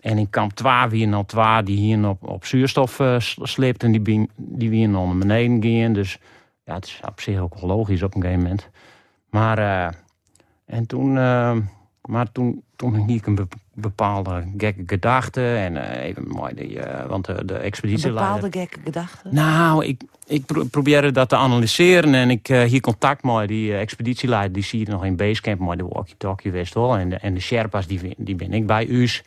en 0.00 0.18
in 0.18 0.30
kamp 0.30 0.52
2 0.52 0.88
wie 0.88 1.06
nog 1.06 1.26
twee 1.26 1.62
die 1.62 1.76
hier 1.76 2.08
op, 2.08 2.28
op 2.28 2.44
zuurstof 2.44 2.98
uh, 2.98 3.16
sleept. 3.18 3.82
En 3.82 3.92
die, 3.92 4.28
die 4.36 4.70
weer 4.70 4.88
naar 4.88 5.16
beneden 5.16 5.62
gaan. 5.62 5.92
Dus 5.92 6.18
ja, 6.72 6.78
het 6.78 6.86
is 6.86 7.00
op 7.08 7.20
zich 7.20 7.38
ook 7.38 7.60
logisch 7.60 8.02
op 8.02 8.14
een 8.14 8.20
gegeven 8.20 8.42
moment. 8.42 8.68
Maar, 9.30 9.58
uh, 9.58 9.88
en 10.64 10.86
toen, 10.86 11.16
uh, 11.16 11.56
maar 12.02 12.32
toen, 12.32 12.62
toen 12.76 12.94
had 12.94 13.10
ik 13.10 13.26
een 13.26 13.48
bepaalde 13.74 14.44
gekke 14.56 14.82
gedachte. 14.86 15.54
En 15.54 15.76
even 15.76 16.28
mooi, 16.28 16.54
die, 16.54 16.78
want 17.06 17.24
de, 17.24 17.44
de 17.44 17.54
expeditie. 17.54 18.08
Een 18.08 18.14
bepaalde 18.14 18.48
gekke 18.50 18.78
gedachte? 18.84 19.28
Nou, 19.30 19.84
ik, 19.84 20.02
ik 20.26 20.70
probeerde 20.70 21.10
dat 21.10 21.28
te 21.28 21.36
analyseren. 21.36 22.14
En 22.14 22.30
ik 22.30 22.46
hier 22.46 22.80
contact 22.80 23.22
met 23.22 23.48
die 23.48 23.76
expeditieleider. 23.76 24.52
Die 24.52 24.62
zie 24.62 24.78
je 24.78 24.90
nog 24.90 25.04
in 25.04 25.16
Basecamp, 25.16 25.58
maar 25.58 25.76
de 25.76 25.86
walkie-talkie 25.88 26.52
wist 26.52 26.74
wel. 26.74 26.96
En 26.96 27.08
de, 27.08 27.16
en 27.16 27.34
de 27.34 27.40
Sherpa's, 27.40 27.86
die, 27.86 28.14
die 28.16 28.34
ben 28.34 28.52
ik 28.52 28.66
bij 28.66 28.88
us. 28.88 29.22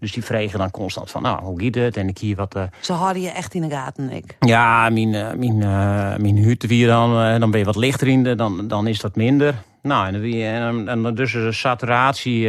Dus 0.00 0.12
die 0.12 0.24
vregen 0.24 0.58
dan 0.58 0.70
constant 0.70 1.10
van, 1.10 1.22
nou, 1.22 1.42
hoe 1.42 1.62
gaat 1.62 1.74
het? 1.74 1.96
En 1.96 2.08
ik 2.08 2.18
hier 2.18 2.36
wat... 2.36 2.56
Uh... 2.56 2.62
Ze 2.80 2.92
houden 2.92 3.22
je 3.22 3.30
echt 3.30 3.54
in 3.54 3.62
de 3.62 3.70
gaten, 3.70 4.10
ik. 4.10 4.36
Ja, 4.40 4.90
mijn, 4.90 5.12
uh, 5.12 5.32
mijn, 5.32 5.56
uh, 5.56 6.16
mijn 6.16 6.38
hut 6.38 6.66
weer 6.66 6.86
dan, 6.86 7.40
dan 7.40 7.50
ben 7.50 7.60
je 7.60 7.66
wat 7.66 7.76
lichter 7.76 8.08
in 8.08 8.22
de, 8.22 8.34
dan, 8.34 8.68
dan 8.68 8.86
is 8.86 9.00
dat 9.00 9.16
minder. 9.16 9.54
Nou, 9.82 10.06
en, 10.06 10.24
en, 10.42 10.88
en 10.88 11.14
dus 11.14 11.32
de 11.32 11.52
saturatie 11.52 12.48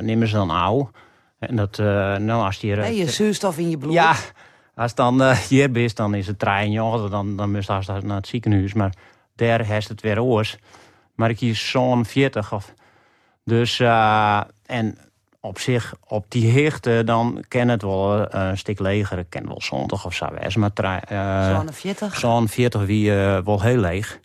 nemen 0.00 0.28
ze 0.28 0.34
dan 0.34 0.50
ouw. 0.50 0.90
En 1.38 1.56
dat, 1.56 1.78
nou, 1.78 2.44
als 2.44 2.58
die... 2.58 2.74
Hey, 2.74 2.96
je 2.96 3.10
zuurstof 3.10 3.58
in 3.58 3.70
je 3.70 3.78
bloed. 3.78 3.92
Ja, 3.92 4.14
als 4.74 4.94
dan 4.94 5.32
hier 5.48 5.70
bent, 5.70 5.96
dan 5.96 6.14
is 6.14 6.26
het 6.26 6.38
trein, 6.38 6.70
joh, 6.70 7.10
dan, 7.10 7.36
dan 7.36 7.50
moest 7.50 7.68
je 7.68 8.00
naar 8.02 8.16
het 8.16 8.26
ziekenhuis. 8.26 8.72
Maar 8.72 8.92
daar 9.36 9.64
heeft 9.64 9.88
het 9.88 10.00
weer 10.00 10.22
oors. 10.22 10.56
Maar 11.14 11.30
ik 11.30 11.38
hier 11.38 11.54
zo'n 11.54 12.04
40 12.04 12.52
of... 12.52 12.74
Dus, 13.44 13.80
en 14.66 14.98
op 15.40 15.58
zich, 15.58 15.94
op 16.06 16.24
die 16.28 16.50
hichte, 16.50 17.02
dan 17.04 17.44
ken 17.48 17.68
het 17.68 17.82
wel 17.82 18.18
uh, 18.18 18.26
een 18.30 18.58
stuk 18.58 18.78
leger. 18.78 19.18
Ik 19.18 19.26
ken 19.28 19.46
wel 19.46 19.60
zondag 19.60 20.04
of 20.04 20.14
zo. 20.14 20.26
Maar 20.56 21.02
uh, 21.12 21.56
zo'n 21.56 21.72
40? 21.72 22.18
Zo'n 22.18 22.48
40 22.48 22.84
wie 22.84 23.10
uh, 23.10 23.38
wel 23.44 23.62
heel 23.62 23.78
leeg. 23.78 24.20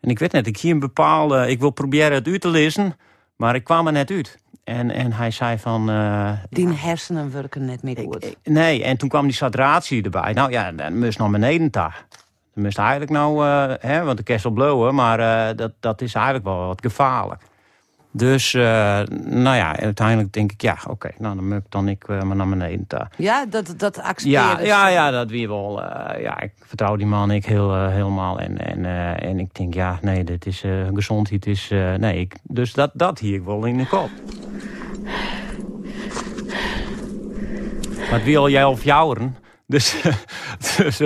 En 0.00 0.10
ik 0.10 0.18
weet 0.18 0.32
net, 0.32 0.46
ik 0.46 0.56
hier 0.56 0.72
een 0.72 0.78
bepaalde... 0.78 1.50
Ik 1.50 1.60
wil 1.60 1.70
proberen 1.70 2.12
het 2.12 2.26
uit 2.26 2.40
te 2.40 2.48
lezen, 2.48 2.96
maar 3.36 3.54
ik 3.54 3.64
kwam 3.64 3.86
er 3.86 3.92
net 3.92 4.10
uit. 4.10 4.38
En, 4.64 4.90
en 4.90 5.12
hij 5.12 5.30
zei 5.30 5.58
van... 5.58 5.90
Uh, 5.90 6.30
die 6.50 6.68
hersenen 6.68 7.32
werken 7.32 7.64
net 7.64 7.82
meer 7.82 7.96
goed. 7.96 8.36
nee, 8.42 8.84
en 8.84 8.96
toen 8.96 9.08
kwam 9.08 9.24
die 9.24 9.34
saturatie 9.34 10.02
erbij. 10.02 10.32
Nou 10.32 10.50
ja, 10.50 10.72
dan 10.72 10.98
moest 10.98 11.18
naar 11.18 11.30
beneden 11.30 11.70
daar. 11.70 12.06
Dan 12.54 12.64
moest 12.64 12.78
eigenlijk 12.78 13.10
nou... 13.10 13.44
hè, 13.80 14.04
want 14.04 14.16
de 14.16 14.22
kerst 14.22 14.48
wel 14.54 14.92
maar 14.92 15.56
dat, 15.56 15.72
dat 15.80 16.00
is 16.00 16.14
eigenlijk 16.14 16.44
wel 16.44 16.66
wat 16.66 16.80
gevaarlijk. 16.80 17.42
Dus, 18.16 18.52
uh, 18.52 18.62
nou 19.24 19.56
ja, 19.56 19.76
uiteindelijk 19.76 20.32
denk 20.32 20.52
ik, 20.52 20.62
ja, 20.62 20.78
oké, 20.88 21.10
nou 21.18 21.34
dan 21.34 21.48
muk 21.48 21.64
dan 21.68 21.88
ik 21.88 22.08
uh, 22.08 22.22
maar 22.22 22.36
naar 22.36 22.48
beneden. 22.48 23.08
Ja, 23.16 23.46
dat, 23.46 23.74
dat 23.76 23.98
accepteer 23.98 24.32
ja, 24.32 24.60
ja, 24.60 24.88
ja, 24.88 25.10
dat 25.10 25.30
weer 25.30 25.48
wel. 25.48 25.82
Uh, 25.82 26.22
ja, 26.22 26.40
ik 26.40 26.52
vertrouw 26.66 26.96
die 26.96 27.06
man 27.06 27.30
ik 27.30 27.46
heel, 27.46 27.88
helemaal. 27.88 28.40
En, 28.40 28.58
en, 28.58 28.84
en 29.20 29.38
ik 29.38 29.54
denk, 29.54 29.74
ja, 29.74 29.98
nee, 30.02 30.24
dit 30.24 30.46
is 30.46 30.64
gezondheid. 30.94 31.46
Is, 31.46 31.68
nee, 31.96 32.20
ik, 32.20 32.36
dus 32.42 32.72
dat, 32.72 32.90
dat 32.94 33.18
hier 33.18 33.34
ik 33.34 33.44
wel 33.44 33.64
in 33.64 33.76
de 33.76 33.86
kop. 33.86 34.10
Maar 37.96 38.18
het 38.18 38.24
wil 38.24 38.48
jij 38.48 38.64
of 38.64 38.84
jouwen. 38.84 39.36
Dus, 39.66 40.02
dus 40.76 41.00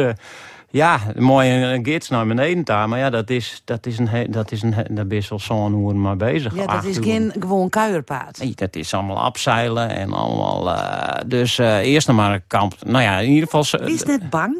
ja, 0.70 1.00
mooi 1.16 1.80
gids 1.82 2.08
naar 2.08 2.26
beneden 2.26 2.64
daar. 2.64 2.88
Maar 2.88 2.98
ja, 2.98 3.10
dat 3.10 3.30
is, 3.30 3.62
dat 3.64 3.86
is 3.86 3.98
een, 3.98 4.30
dat 4.30 4.52
is 4.52 4.62
een, 4.62 4.70
daar 4.70 5.06
ben 5.06 5.18
je 5.20 5.26
wel 5.28 5.38
zo'n 5.38 5.72
hoe 5.72 5.94
maar 5.94 6.16
bezig. 6.16 6.54
Ja, 6.54 6.66
dat 6.66 6.84
is 6.84 6.98
geen 6.98 7.32
gewoon 7.38 7.68
kuierpaard. 7.68 8.38
Nee, 8.38 8.52
dat 8.54 8.76
is 8.76 8.94
allemaal 8.94 9.18
afzeilen 9.18 9.88
en 9.88 10.12
allemaal... 10.12 10.68
Uh, 10.68 11.08
dus 11.26 11.58
uh, 11.58 11.78
eerst 11.78 12.06
nog 12.06 12.16
maar 12.16 12.34
een 12.34 12.46
kamp. 12.46 12.74
Nou 12.84 13.02
ja, 13.02 13.18
in 13.18 13.30
ieder 13.30 13.48
geval... 13.48 13.88
is 13.88 14.02
net 14.02 14.30
bang? 14.30 14.56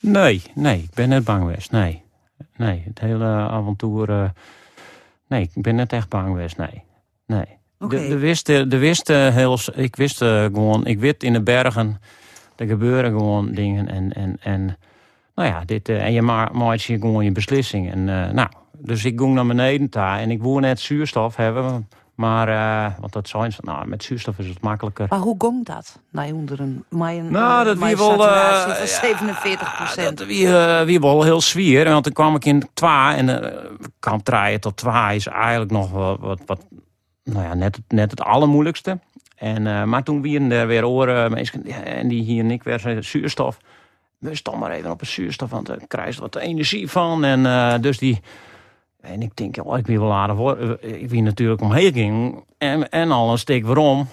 Nee, 0.00 0.42
nee, 0.54 0.78
ik 0.78 0.94
ben 0.94 1.08
net 1.08 1.24
bang 1.24 1.40
geweest. 1.40 1.70
Nee, 1.70 2.02
nee, 2.56 2.82
het 2.86 2.98
hele 2.98 3.24
avontuur... 3.26 4.32
Nee, 5.26 5.50
ik 5.54 5.62
ben 5.62 5.74
net 5.74 5.92
echt 5.92 6.08
bang 6.08 6.26
geweest. 6.26 6.56
Nee, 6.56 6.82
nee. 7.26 7.58
Okay. 7.78 8.02
De, 8.02 8.08
de 8.08 8.18
wist, 8.18 8.46
de 8.46 8.78
wist 8.78 9.08
heel... 9.08 9.58
Ik 9.74 9.96
wist 9.96 10.18
gewoon... 10.18 10.86
Ik 10.86 10.98
wist 11.00 11.22
in 11.22 11.32
de 11.32 11.42
bergen 11.42 12.00
er 12.60 12.66
gebeuren 12.66 13.10
gewoon 13.10 13.52
dingen. 13.52 13.88
En, 13.88 14.12
en, 14.12 14.36
en, 14.40 14.78
nou 15.34 15.48
ja, 15.48 15.62
dit, 15.64 15.88
uh, 15.88 16.04
en 16.04 16.12
je 16.12 16.22
maakt 16.22 16.82
je 16.82 16.98
gewoon 16.98 17.24
je 17.24 17.32
beslissing. 17.32 17.92
En, 17.92 17.98
uh, 17.98 18.30
nou, 18.30 18.48
dus 18.78 19.04
ik 19.04 19.20
ging 19.20 19.34
naar 19.34 19.46
beneden 19.46 19.90
daar 19.90 20.18
en 20.18 20.30
ik 20.30 20.42
wil 20.42 20.58
net 20.58 20.80
zuurstof 20.80 21.36
hebben. 21.36 21.88
Maar, 22.14 22.48
uh, 22.48 22.98
want 23.00 23.12
dat 23.12 23.28
zijn 23.28 23.52
nou, 23.60 23.86
met 23.86 24.02
zuurstof 24.02 24.38
is 24.38 24.46
het 24.46 24.60
makkelijker. 24.60 25.06
Maar 25.08 25.18
hoe 25.18 25.34
ging 25.38 25.66
dat? 25.66 25.98
Nou, 26.10 26.32
onder 26.32 26.60
een, 26.60 26.84
een, 26.90 27.30
nou, 27.30 27.64
dat 27.64 27.78
wie 27.78 27.96
wel, 27.96 28.26
uh, 28.26 28.80
47 28.84 29.76
procent. 29.76 30.18
dat 30.18 30.26
wie, 30.26 30.46
uh, 30.46 30.82
wie 30.82 31.00
wel 31.00 31.22
heel 31.22 31.40
zwier. 31.40 31.84
Want 31.84 32.04
dan 32.04 32.12
kwam 32.12 32.34
ik 32.34 32.44
in 32.44 32.68
twa 32.74 33.16
en 33.16 33.28
uh, 33.28 33.36
kan 33.98 34.22
draaien 34.22 34.60
tot 34.60 34.76
twa 34.76 35.10
is 35.10 35.26
eigenlijk 35.26 35.70
nog 35.70 35.90
wat, 35.90 36.18
wat, 36.20 36.40
wat 36.46 36.66
nou 37.24 37.44
ja, 37.44 37.54
net, 37.54 37.80
net 37.88 38.10
het 38.10 38.20
allermoeilijkste. 38.20 38.98
En, 39.40 39.66
uh, 39.66 39.84
maar 39.84 40.02
toen 40.02 40.22
wierden 40.22 40.50
er 40.50 40.66
weer 40.66 40.86
oren 40.86 41.30
mensen 41.30 41.64
en 41.84 42.08
die 42.08 42.22
hier 42.22 42.44
en 42.44 42.50
ik 42.50 42.62
weer 42.62 42.98
zuurstof. 43.00 43.58
Mus 44.18 44.42
dan 44.42 44.58
maar 44.58 44.70
even 44.70 44.90
op 44.90 45.00
een 45.00 45.06
zuurstof, 45.06 45.50
want 45.50 45.66
daar 45.66 45.86
krijg 45.88 46.14
je 46.14 46.20
wat 46.20 46.36
energie 46.36 46.88
van. 46.88 47.24
En 47.24 47.80
dus 47.80 47.98
die... 47.98 48.20
En 49.00 49.22
ik 49.22 49.36
denk, 49.36 49.56
oh, 49.64 49.78
ik 49.78 49.86
wil 49.86 50.00
wel 50.00 50.12
aardig 50.12 50.36
worden. 50.36 51.00
Ik 51.00 51.10
wie 51.10 51.22
natuurlijk 51.22 51.60
omheen 51.60 51.92
ging. 51.92 52.44
En, 52.58 52.88
en 52.90 53.10
al 53.10 53.30
een 53.30 53.38
steek 53.38 53.66
waarom. 53.66 54.08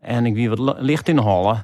En 0.00 0.26
ik 0.26 0.34
wie 0.34 0.48
wat 0.48 0.78
licht 0.78 1.08
in 1.08 1.16
de 1.16 1.22
hollen. 1.22 1.62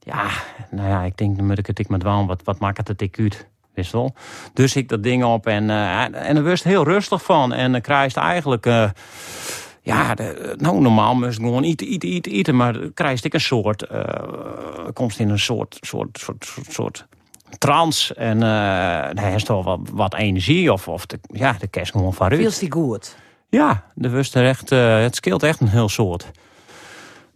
Ja, 0.00 0.28
nou 0.70 0.88
ja, 0.88 1.02
ik 1.02 1.16
denk, 1.16 1.36
dan 1.36 1.46
moet 1.46 1.58
ik 1.58 1.66
het 1.66 1.78
ik 1.78 1.88
met 1.88 2.02
wel. 2.02 2.26
Wat, 2.26 2.40
wat 2.44 2.58
maakt 2.58 2.88
het 2.88 3.00
ik 3.00 3.18
uit? 3.18 3.48
Wist 3.74 3.92
wel. 3.92 4.14
Dus 4.52 4.76
ik 4.76 4.88
dat 4.88 5.02
ding 5.02 5.24
op 5.24 5.46
en, 5.46 5.64
uh, 5.64 6.02
en 6.02 6.36
er 6.36 6.42
was 6.42 6.62
heel 6.62 6.84
rustig 6.84 7.22
van. 7.22 7.52
En 7.52 7.72
dan 7.72 7.80
krijg 7.80 8.14
je 8.14 8.20
eigenlijk... 8.20 8.66
ja, 9.84 10.14
de, 10.14 10.54
nou 10.58 10.80
normaal 10.80 11.14
moest 11.14 11.36
gewoon 11.38 11.62
eten, 11.62 11.86
eten, 11.86 12.08
eten, 12.08 12.32
eten. 12.32 12.56
Maar 12.56 12.72
dan 12.72 12.94
krijg 12.94 13.22
je 13.22 13.34
een 13.34 13.40
soort, 13.40 13.86
uh, 13.92 14.04
komt 14.92 15.18
in 15.18 15.28
een 15.28 15.38
soort, 15.38 15.78
soort, 15.80 16.18
soort, 16.18 16.44
soort, 16.44 16.66
soort 16.70 17.06
trance. 17.58 18.14
En 18.14 18.36
uh, 18.36 19.04
dan 19.12 19.24
heeft 19.24 19.48
wel 19.48 19.64
wat, 19.64 19.80
wat 19.92 20.14
energie. 20.14 20.72
Of, 20.72 20.88
of 20.88 21.06
de, 21.06 21.18
ja, 21.26 21.56
de 21.58 21.66
kerst 21.66 21.92
gewoon 21.92 22.14
van 22.14 22.28
Veel 22.28 22.50
die 22.58 22.72
goed? 22.72 23.16
Ja, 23.48 23.84
de 23.94 24.08
wist 24.08 24.34
er 24.34 24.46
echt, 24.46 24.72
uh, 24.72 24.98
het 24.98 25.16
scheelt 25.16 25.42
echt 25.42 25.60
een 25.60 25.68
heel 25.68 25.88
soort. 25.88 26.30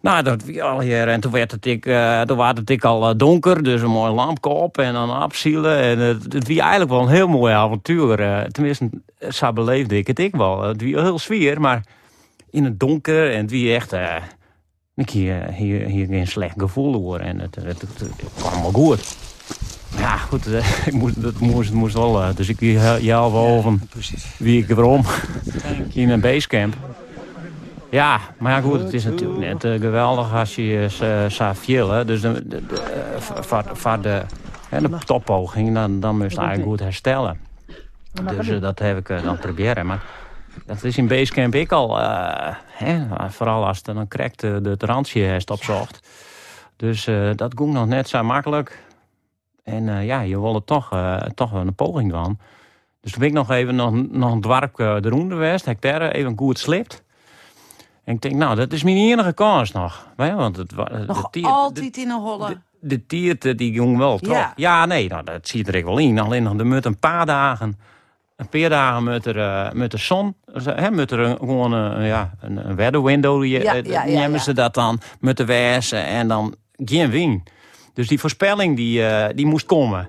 Nou, 0.00 0.22
dat 0.22 0.60
al 0.60 0.80
hier. 0.80 1.08
En 1.08 1.20
toen 1.20 1.32
werd 1.32 1.50
het 1.50 1.66
ik, 1.66 1.86
uh, 1.86 2.20
toen 2.20 2.36
was 2.36 2.52
het 2.54 2.70
ik 2.70 2.84
al 2.84 3.16
donker, 3.16 3.62
dus 3.62 3.80
een 3.80 3.90
mooi 3.90 4.12
lampje 4.12 4.50
op 4.50 4.78
en 4.78 4.92
dan 4.92 5.10
afzielen. 5.10 5.78
En 5.78 5.98
het, 5.98 6.22
het 6.22 6.48
was 6.48 6.56
eigenlijk 6.56 6.90
wel 6.90 7.00
een 7.00 7.08
heel 7.08 7.28
mooi 7.28 7.54
avontuur. 7.54 8.20
Uh, 8.20 8.40
tenminste, 8.40 8.90
zo 9.30 9.52
beleefde 9.52 9.96
ik 9.96 10.06
het 10.06 10.18
ik 10.18 10.34
wel. 10.34 10.62
Het 10.62 10.82
was 10.82 11.02
heel 11.02 11.18
sfeer, 11.18 11.60
maar 11.60 11.82
in 12.50 12.64
het 12.64 12.80
donker. 12.80 13.32
En 13.32 13.46
wie 13.46 13.74
echt... 13.74 13.92
Uh, 13.92 14.16
ik 14.94 15.10
hier, 15.10 15.52
hier, 15.52 15.86
hier 15.86 16.06
geen 16.06 16.26
slecht 16.26 16.54
gevoel 16.56 16.94
hoor. 16.94 17.18
En 17.18 17.38
het, 17.38 17.54
het, 17.54 17.80
het, 17.80 18.10
kwam 18.38 18.62
wel 18.62 18.72
goed. 18.72 19.16
Ja, 19.96 20.16
goed, 20.16 20.46
uh, 20.46 20.86
ik 20.86 20.92
moest, 20.92 21.16
het 21.16 21.38
moest, 21.38 21.72
moest 21.72 21.94
wel. 21.94 22.34
Dus 22.34 22.48
ik 22.48 22.60
jou 23.00 23.32
wel 23.32 23.62
van 23.62 23.80
wie 24.36 24.62
ik 24.62 24.68
waarom 24.68 25.04
in 25.92 26.10
een 26.10 26.20
basecamp. 26.20 26.74
Ja, 27.90 28.20
maar 28.38 28.52
ja, 28.52 28.60
goed, 28.60 28.80
het 28.80 28.92
is 28.92 29.04
natuurlijk 29.04 29.40
net 29.40 29.64
uh, 29.64 29.80
geweldig 29.80 30.34
als 30.34 30.54
je 30.54 30.86
uh. 31.28 32.06
Dus 32.06 32.20
de, 32.20 32.48
de, 32.48 32.66
de, 32.66 32.80
voor 33.72 34.02
de, 34.02 34.22
de 34.70 34.98
toppoging, 35.04 35.74
dan, 35.74 36.00
dan 36.00 36.18
moest 36.18 36.32
je 36.32 36.38
eigenlijk 36.38 36.68
goed 36.68 36.80
herstellen. 36.80 37.38
Dus 38.36 38.60
dat 38.60 38.78
heb 38.78 38.98
ik 38.98 39.22
dan 39.22 39.38
proberen. 39.38 39.86
Maar 39.86 40.02
dat 40.66 40.84
is 40.84 40.96
in 40.96 41.08
Basecamp 41.08 41.54
ik 41.54 41.72
al. 41.72 42.00
Uh, 42.00 42.54
hè, 42.66 43.06
vooral 43.30 43.66
als 43.66 43.76
het 43.76 43.86
dan 43.86 44.08
krekt 44.08 44.40
de, 44.40 44.60
de 44.60 44.76
randje 44.78 45.20
heeft 45.20 45.50
opzocht. 45.50 46.08
Dus 46.76 47.06
uh, 47.06 47.30
dat 47.34 47.52
ging 47.56 47.72
nog 47.72 47.86
net 47.86 48.08
zo 48.08 48.22
makkelijk. 48.22 48.84
En 49.64 49.86
uh, 49.86 50.06
ja, 50.06 50.20
je 50.20 50.40
wilde 50.40 50.64
toch, 50.64 50.90
toch 51.34 51.52
een 51.52 51.74
poging 51.74 52.12
van. 52.12 52.38
Dus 53.00 53.10
toen 53.10 53.20
ben 53.20 53.28
ik 53.28 53.34
nog 53.34 53.50
even 53.50 53.74
nog, 53.74 53.92
nog 54.10 54.32
een 54.32 54.40
dwarp 54.40 54.76
de 54.76 55.08
roende 55.08 55.34
geweest. 55.34 55.64
Hectare, 55.64 56.12
even 56.12 56.38
goed 56.38 56.58
slipt. 56.58 57.04
En 58.04 58.14
ik 58.14 58.20
denk, 58.20 58.34
nou, 58.34 58.56
dat 58.56 58.72
is 58.72 58.82
mijn 58.82 58.96
enige 58.96 59.32
kans 59.32 59.72
nog. 59.72 60.06
Want 60.16 60.56
het, 60.56 60.76
nog 61.06 61.30
de 61.30 61.42
altijd 61.42 61.96
in 61.96 62.10
een 62.10 62.20
holle. 62.20 62.48
De, 62.48 62.58
de 62.80 63.06
tierte, 63.06 63.54
die 63.54 63.72
ging 63.72 63.98
wel, 63.98 64.18
toch? 64.18 64.34
Ja, 64.34 64.52
ja 64.56 64.86
nee, 64.86 65.08
nou, 65.08 65.24
dat 65.24 65.48
ziet 65.48 65.74
er 65.74 65.84
wel 65.84 65.98
in. 65.98 66.18
Alleen 66.18 66.42
nog 66.42 66.54
de 66.54 66.64
moet 66.64 66.84
een 66.84 66.98
paar 66.98 67.26
dagen 67.26 67.78
een 68.38 68.48
paar 68.48 68.68
dagen 68.68 69.04
met 69.04 69.24
de, 69.24 69.34
uh, 69.34 69.70
met 69.72 69.90
de 69.90 69.98
zon, 69.98 70.34
hè, 70.64 70.90
met 70.90 71.10
er 71.10 71.36
gewoon 71.38 71.72
een, 71.72 72.04
ja, 72.04 72.30
een, 72.40 72.68
een 72.68 72.76
weather 72.76 73.02
window, 73.02 73.44
ja, 73.44 73.74
ja, 73.74 74.04
nemen 74.04 74.40
ze 74.40 74.52
dat 74.52 74.74
dan 74.74 75.00
met 75.20 75.36
de 75.36 75.44
wijzen 75.44 76.04
en 76.04 76.28
dan 76.28 76.54
geen 76.76 77.10
win. 77.10 77.42
Dus 77.94 78.08
die 78.08 78.20
voorspelling 78.20 78.76
die, 78.76 79.00
uh, 79.00 79.24
die 79.34 79.46
moest 79.46 79.66
komen. 79.66 80.08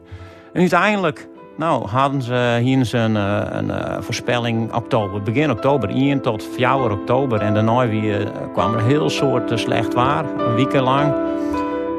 En 0.54 0.60
uiteindelijk 0.60 1.28
Nou, 1.58 1.88
hadden 1.88 2.22
ze 2.22 2.60
hier 2.62 2.96
een, 2.96 3.16
een, 3.16 4.04
voorspelling 4.04 4.74
oktober. 4.74 5.22
Begin 5.22 5.52
oktober, 5.52 5.90
1 5.90 6.22
tot 6.22 6.44
4 6.56 6.92
oktober. 6.92 7.42
En 7.42 7.54
daarna 7.54 7.88
weer, 7.88 8.32
kwam 8.54 8.74
er 8.74 8.84
heel 8.84 9.10
soort 9.10 9.60
slecht 9.60 9.94
waar, 9.94 10.26
een 10.40 10.56
week 10.56 10.74
lang. 10.74 11.14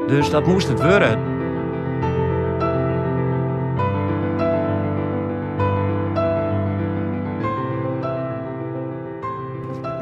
Dus 0.07 0.29
dat 0.29 0.45
moest 0.45 0.67
het 0.67 0.81
worden. 0.81 1.30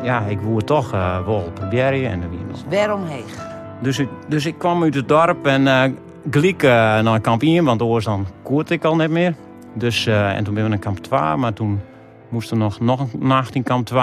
Ja, 0.04 0.22
ik 0.22 0.40
woer 0.40 0.64
toch 0.64 0.94
uh, 0.94 1.26
wel 1.26 1.52
proberen. 1.54 2.12
En 2.12 2.30
wie 2.30 2.40
nog. 2.48 2.64
Waarom 2.70 3.06
heeg? 3.06 3.48
Dus, 3.82 4.02
dus 4.28 4.46
ik 4.46 4.58
kwam 4.58 4.84
uit 4.84 4.96
het 4.96 5.08
dorp 5.08 5.46
en 5.46 5.62
uh, 5.62 5.84
gelijk 6.32 6.64
uh, 6.64 6.70
naar 7.00 7.22
kamp 7.22 7.42
1, 7.42 7.64
want 7.64 7.82
oors 7.82 8.06
dan 8.06 8.28
koert 8.44 8.70
ik 8.70 8.84
al 8.84 8.96
niet 8.96 9.10
meer. 9.10 9.36
Dus, 9.74 10.06
uh, 10.06 10.36
en 10.36 10.44
toen 10.44 10.54
ben 10.54 10.64
we 10.64 10.70
naar 10.70 10.80
kamp 10.80 10.98
2, 10.98 11.36
maar 11.36 11.54
toen 11.54 11.82
moesten 12.30 12.58
we 12.58 12.64
nog, 12.64 12.80
nog 12.80 13.00
een 13.00 13.28
nacht 13.28 13.56
in 13.56 13.64
kamp 13.64 13.86
2. 13.86 14.02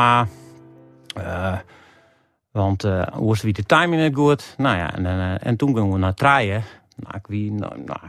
want 2.51 2.85
uh, 2.85 3.03
oors 3.19 3.43
wie 3.43 3.53
de 3.53 3.63
timing 3.63 4.03
net 4.03 4.15
goed. 4.15 4.55
Nou 4.57 4.77
ja, 4.77 4.95
en, 4.95 5.41
en 5.41 5.57
toen 5.57 5.75
gingen 5.75 5.93
we 5.93 5.99
naar 5.99 6.15
Traaien. 6.15 6.63
Nou, 6.97 7.15
ik 7.17 7.27
wie, 7.27 7.53
nou, 7.53 7.73
nou, 7.85 8.01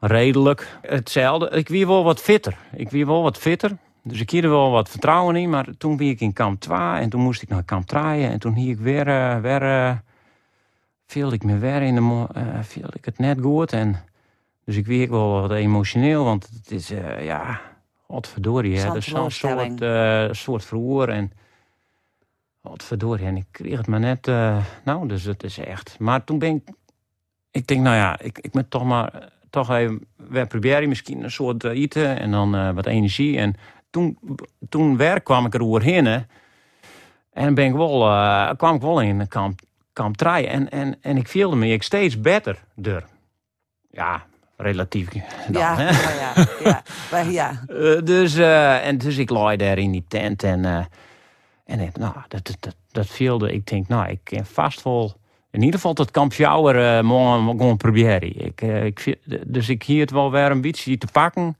redelijk 0.00 0.78
hetzelfde. 0.82 1.50
Ik 1.50 1.68
wie 1.68 1.86
wel 1.86 2.04
wat 2.04 2.20
fitter. 2.20 2.56
Ik 2.72 2.90
wie 2.90 3.06
wel 3.06 3.22
wat 3.22 3.38
fitter. 3.38 3.76
Dus 4.08 4.20
ik 4.20 4.32
er 4.32 4.48
wel 4.50 4.70
wat 4.70 4.88
vertrouwen 4.88 5.36
in, 5.36 5.50
maar 5.50 5.66
toen 5.78 5.96
ben 5.96 6.08
ik 6.08 6.20
in 6.20 6.32
kamp 6.32 6.60
2 6.60 6.78
en 6.78 7.08
toen 7.08 7.20
moest 7.20 7.42
ik 7.42 7.48
naar 7.48 7.62
kamp 7.62 7.86
3 7.86 8.02
en 8.02 8.38
toen 8.38 8.54
hier 8.54 8.70
ik 8.70 8.78
weer, 8.78 9.08
uh, 9.08 9.40
weer 9.40 9.62
uh, 9.62 9.96
viel 11.06 11.32
ik 11.32 11.44
me 11.44 11.58
weer 11.58 11.82
in 11.82 11.94
de 11.94 12.00
uh, 12.00 12.58
viel 12.62 12.88
ik 12.92 13.04
het 13.04 13.18
net 13.18 13.40
goed. 13.40 13.72
En 13.72 14.04
dus 14.64 14.76
ik 14.76 14.86
weer 14.86 15.10
wel 15.10 15.40
wat 15.40 15.50
emotioneel, 15.50 16.24
want 16.24 16.48
het 16.54 16.70
is 16.70 16.92
ja, 17.20 17.60
godverdorie, 18.06 18.78
hè, 18.78 18.96
is 18.96 19.06
zo'n 19.06 19.30
soort, 19.30 19.84
soort 20.36 20.64
verhoor 20.64 21.08
en 21.08 21.32
godverdorie 22.62 23.26
en 23.26 23.36
ik 23.36 23.46
kreeg 23.50 23.78
het 23.78 23.86
maar 23.86 24.00
net, 24.00 24.26
nou 24.84 25.08
dus 25.08 25.24
het 25.24 25.42
is 25.42 25.58
echt, 25.58 25.98
maar 25.98 26.24
toen 26.24 26.38
ben 26.38 26.54
ik, 26.54 26.74
ik 27.50 27.66
denk 27.66 27.80
nou 27.80 27.96
ja, 27.96 28.18
ik, 28.20 28.38
ik 28.38 28.54
moet 28.54 28.70
toch 28.70 28.84
maar 28.84 29.32
toch 29.50 29.70
even 29.70 30.06
weer 30.16 30.46
proberen 30.46 30.88
misschien 30.88 31.24
een 31.24 31.30
soort 31.30 31.64
eten 31.64 32.18
en 32.18 32.30
dan 32.30 32.74
wat 32.74 32.86
energie. 32.86 33.38
En 33.38 33.56
toen, 33.96 34.18
toen 34.68 34.96
werk 34.96 35.24
kwam 35.24 35.46
ik 35.46 35.54
er 35.54 35.62
overheen. 35.62 36.26
En 37.32 37.54
ben 37.54 37.64
ik 37.64 37.72
wel, 37.72 38.06
uh, 38.06 38.50
kwam 38.56 38.74
ik 38.74 38.80
wel 38.80 39.00
in 39.00 39.28
kamp, 39.28 39.60
kamp 39.92 40.16
3. 40.16 40.46
En, 40.46 40.70
en, 40.70 40.96
en 41.00 41.16
ik 41.16 41.28
voelde 41.28 41.56
me 41.56 41.68
ik 41.68 41.82
steeds 41.82 42.20
beter 42.20 42.58
door. 42.74 43.04
Ja, 43.90 44.24
relatief. 44.56 45.08
Dan, 45.48 45.62
ja, 45.62 45.76
hè? 45.76 45.88
ja, 45.88 46.32
ja, 46.62 46.82
ja. 47.10 47.20
ja. 47.40 47.64
Uh, 47.68 48.00
dus, 48.04 48.36
uh, 48.36 48.86
en 48.86 48.98
dus 48.98 49.16
ik 49.16 49.30
lag 49.30 49.56
daar 49.56 49.78
in 49.78 49.90
die 49.90 50.04
tent. 50.08 50.42
En, 50.42 50.64
uh, 50.64 50.84
en 51.64 51.90
nou, 51.94 52.14
dat, 52.28 52.46
dat, 52.46 52.56
dat, 52.60 52.76
dat 52.90 53.06
voelde, 53.06 53.52
ik 53.52 53.66
denk, 53.66 53.88
nou, 53.88 54.08
ik 54.08 54.20
kan 54.22 54.46
vast 54.46 54.82
wel... 54.82 55.14
In 55.50 55.62
ieder 55.62 55.80
geval 55.80 55.94
tot 55.94 56.10
kamp 56.10 56.32
uh, 56.32 57.00
morgen 57.00 57.46
gewoon 57.46 57.76
proberen. 57.76 58.44
Ik, 58.44 58.60
ik, 58.60 59.16
dus 59.46 59.68
ik 59.68 59.82
hier 59.82 60.00
het 60.00 60.10
wel 60.10 60.30
weer 60.30 60.50
een 60.50 60.60
beetje 60.60 60.98
te 60.98 61.06
pakken. 61.12 61.56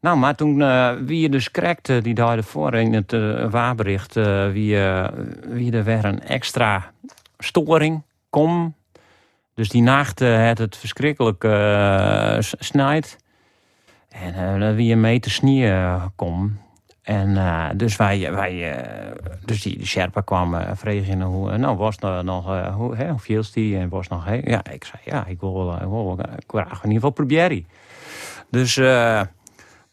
Nou, 0.00 0.18
maar 0.18 0.34
toen 0.34 0.60
uh, 0.60 0.92
wie 1.00 1.20
je 1.20 1.28
dus 1.28 1.50
krekte, 1.50 2.02
die 2.02 2.14
daar 2.14 2.36
ervoor 2.36 2.74
in 2.74 2.94
het 2.94 3.12
uh, 3.12 3.50
waarbericht, 3.50 4.14
wie, 4.52 4.76
wie 5.48 5.72
er 5.72 5.84
weer 5.84 6.04
een 6.04 6.22
extra 6.22 6.90
storing 7.38 8.02
kom. 8.30 8.74
Dus 9.54 9.68
die 9.68 9.82
nacht 9.82 10.18
het 10.18 10.58
het 10.58 10.76
verschrikkelijk 10.76 11.44
snijdt. 12.58 13.16
En 14.08 14.74
wie 14.74 14.86
je 14.86 14.96
mee 14.96 15.20
te 15.20 15.30
sneeuw 15.30 16.12
kom. 16.16 16.58
En 17.02 17.38
dus 17.76 17.96
wij, 17.96 18.32
wij 18.32 18.84
dus 19.44 19.62
die, 19.62 19.86
Sherpa 19.86 20.20
kwam 20.20 20.54
uh, 20.54 21.22
hoe, 21.22 21.58
nou 21.58 21.76
was 21.76 21.96
er 21.96 22.24
nog, 22.24 22.70
hoe, 22.72 22.96
hè, 22.96 23.10
hoe 23.10 23.18
viel 23.18 23.42
die 23.52 23.78
en 23.78 23.88
was 23.88 24.08
nog, 24.08 24.24
hè? 24.24 24.40
ja, 24.44 24.64
ik 24.70 24.84
zei 24.84 25.02
ja, 25.04 25.26
ik 25.26 25.40
wil, 25.40 25.72
ik 25.72 25.88
wil, 25.88 26.18
ik 26.38 26.50
wil 26.52 26.60
in 26.60 26.68
ieder 26.70 26.92
geval 26.92 27.10
proberen. 27.10 27.66
Dus 28.50 28.80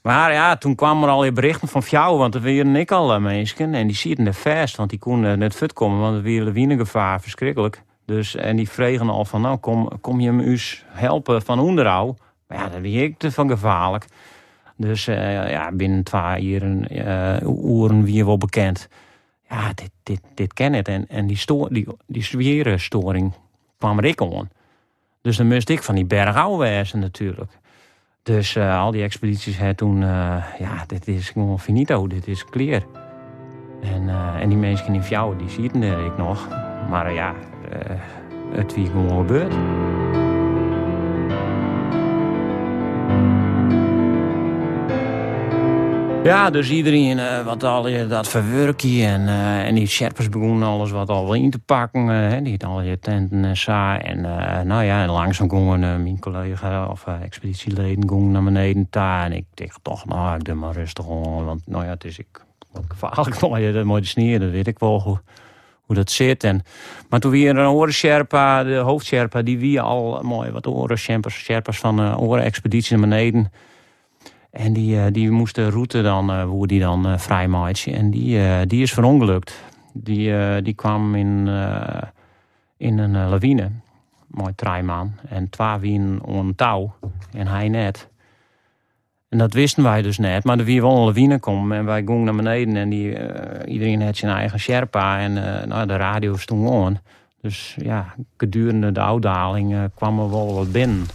maar 0.06 0.34
ja, 0.34 0.56
toen 0.56 0.76
kwamen 0.76 1.04
er 1.04 1.14
alweer 1.14 1.34
berichten 1.34 1.68
van 1.68 1.82
jou, 1.88 2.18
want 2.18 2.36
er 2.36 2.42
waren 2.42 2.76
ik 2.76 2.92
al 2.92 3.20
mensen. 3.20 3.74
En 3.74 3.88
die 3.88 3.96
zitten 3.96 4.26
er 4.26 4.34
vast, 4.34 4.76
want 4.76 4.90
die 4.90 5.00
konden 5.00 5.40
net 5.40 5.56
fut 5.56 5.74
komen, 5.74 6.00
want 6.00 6.26
er 6.26 6.54
was 6.54 6.78
gevaar 6.78 7.22
verschrikkelijk. 7.22 7.82
Dus, 8.06 8.36
en 8.36 8.56
die 8.56 8.70
vregen 8.70 9.10
al 9.10 9.26
van, 9.26 9.42
nou, 9.42 9.58
kom, 9.58 9.90
kom 10.02 10.20
je 10.20 10.32
me 10.32 10.44
eens 10.44 10.86
helpen 10.88 11.42
van 11.42 11.60
onderhoud? 11.60 12.20
Maar 12.48 12.58
ja, 12.58 12.70
dat 12.70 12.82
wie 12.82 13.04
ik 13.04 13.18
te 13.18 13.32
van 13.32 13.50
gevaarlijk. 13.50 14.06
Dus 14.78 15.08
uh, 15.08 15.50
ja, 15.50 15.72
binnen 15.72 16.04
twee 16.04 16.44
uren, 16.44 16.88
uren 17.68 18.04
wie 18.04 18.26
wel 18.26 18.38
bekend. 18.38 18.88
Ja, 19.50 19.74
dit, 19.74 19.92
dit, 20.04 20.22
dit 20.34 20.54
ken 20.54 20.74
het. 20.74 20.88
En, 20.88 21.08
en 21.08 21.28
die, 21.28 21.38
stoor, 21.38 21.74
die, 21.74 21.88
die 22.08 22.24
storing 22.78 23.34
kwam 23.78 23.98
er 23.98 24.06
ik 24.06 24.22
aan. 24.22 24.50
Dus 25.22 25.38
dan 25.38 25.48
moest 25.48 25.70
ik 25.70 25.84
van 25.84 25.96
die 25.96 26.06
berg 26.06 26.58
wezen 26.58 27.00
natuurlijk. 27.00 27.52
Dus 28.26 28.56
uh, 28.56 28.80
al 28.80 28.92
die 28.92 29.04
expedities 29.04 29.58
hè, 29.58 29.74
toen, 29.74 30.02
uh, 30.02 30.44
ja, 30.60 30.84
dit 30.88 31.08
is 31.08 31.30
gewoon 31.30 31.60
finito, 31.60 32.08
dit 32.08 32.28
is 32.28 32.46
clear. 32.46 32.82
En, 33.82 34.04
uh, 34.04 34.42
en 34.42 34.50
die 34.50 34.58
mensen 34.58 34.94
in 34.94 35.04
Fjouwen, 35.04 35.38
die 35.38 35.50
ziet 35.50 35.76
ik 35.76 36.18
nog. 36.18 36.48
Maar 36.90 37.14
ja, 37.14 37.34
het 38.52 38.76
wie 38.76 38.86
gewoon 38.86 39.18
gebeurd. 39.18 39.54
Ja, 46.26 46.50
dus 46.50 46.70
iedereen 46.70 47.18
uh, 47.18 47.46
wat 47.46 47.64
al 47.64 48.08
dat 48.08 48.28
verwerkje 48.28 49.06
en, 49.06 49.22
uh, 49.22 49.68
en 49.68 49.76
die 49.76 49.88
Sherpers 49.88 50.30
begonnen 50.30 50.68
alles 50.68 50.92
wat 50.92 51.10
al 51.10 51.34
in 51.34 51.50
te 51.50 51.60
pakken. 51.60 52.10
Uh, 52.10 52.44
die 52.44 52.66
al 52.66 52.82
je 52.82 53.00
tenten 53.00 53.46
en 53.46 53.58
sa. 53.58 54.02
En 54.02 54.22
nou 54.68 54.84
ja, 54.84 55.04
en 55.04 55.10
langzaam 55.10 55.50
gingen 55.50 55.80
mijn 55.80 56.20
collega 56.20 56.88
of 56.88 57.06
expeditieleden 57.22 58.10
gingen 58.10 58.32
naar 58.32 58.44
beneden 58.44 58.88
daar. 58.90 59.26
En 59.26 59.34
ik 59.34 59.46
dacht 59.54 59.80
toch, 59.82 60.06
nou, 60.06 60.36
ik 60.36 60.44
doe 60.44 60.56
maar 60.56 60.74
rustig 60.74 61.06
om. 61.06 61.46
Want 61.46 61.62
nou 61.66 61.84
ja, 61.84 61.90
het 61.90 62.04
is 62.04 62.20
ik, 62.20 62.46
gevaarlijk 62.88 63.40
nou 63.42 63.60
ja, 63.60 63.72
dat 63.72 63.86
mooie 63.86 64.06
sneer, 64.06 64.40
dat 64.40 64.50
weet 64.50 64.68
ik 64.68 64.80
wel 64.80 65.02
hoe, 65.02 65.20
hoe 65.82 65.96
dat 65.96 66.12
zit. 66.12 66.44
En, 66.44 66.62
maar 67.10 67.20
toen 67.20 67.32
weer 67.32 67.58
een 67.58 67.68
oren 67.68 67.94
Sherpa, 67.94 68.64
de 68.64 68.76
hoofdsherpa, 68.76 69.42
die 69.42 69.60
wie 69.60 69.82
al 69.82 70.20
mooi 70.24 70.52
wat 70.52 70.68
oren 70.68 70.98
Sherpers 70.98 71.80
van 71.80 71.96
de 71.96 72.18
oren 72.18 72.44
expeditie 72.44 72.98
naar 72.98 73.08
beneden. 73.08 73.52
En 74.56 74.74
die, 74.74 74.96
uh, 74.96 75.04
die 75.12 75.32
moest 75.32 75.56
de 75.56 75.70
route 75.70 76.02
dan, 76.02 76.32
uh, 76.32 76.44
hoe 76.44 76.68
die 76.68 76.80
dan 76.80 77.20
uh. 77.20 77.94
En 77.94 78.12
die, 78.12 78.66
die 78.66 78.82
is 78.82 78.94
verongelukt. 78.94 79.64
Die, 79.94 80.62
die 80.62 80.74
kwam 80.74 81.16
in, 81.16 81.48
in 82.78 82.98
een 82.98 83.30
lawine. 83.30 83.72
Mooi 84.28 84.56
treimaan. 84.56 85.20
En 85.30 85.50
twee 85.50 85.78
wien 85.80 86.22
een 86.26 86.56
touw. 86.56 86.94
En 87.34 87.48
hij 87.48 87.70
net. 87.70 88.10
En 89.30 89.38
dat 89.38 89.54
wisten 89.54 89.84
wij 89.84 90.02
dus 90.02 90.18
net. 90.18 90.44
Maar 90.44 90.60
er 90.60 90.66
wie 90.66 90.82
wel 90.82 90.98
een 90.98 91.06
lawine 91.06 91.40
kwam. 91.40 91.72
En 91.72 91.86
wij 91.86 92.04
gingen 92.06 92.24
naar 92.24 92.36
beneden. 92.36 92.76
En 92.76 92.90
die, 92.90 93.18
iedereen 93.66 94.02
had 94.02 94.18
zijn 94.18 94.36
eigen 94.36 94.60
Sherpa. 94.60 95.20
En 95.20 95.34
nou, 95.68 95.88
de 95.88 95.96
radio 95.96 96.38
stond 96.38 96.70
aan. 96.70 97.00
Dus 97.42 97.76
ja, 97.82 98.16
gedurende 98.38 98.92
de 98.92 99.02
uitdaling 99.02 99.90
kwam 99.96 100.20
er 100.20 100.30
wel 100.30 100.54
wat 100.54 100.72
binnen. 100.72 101.06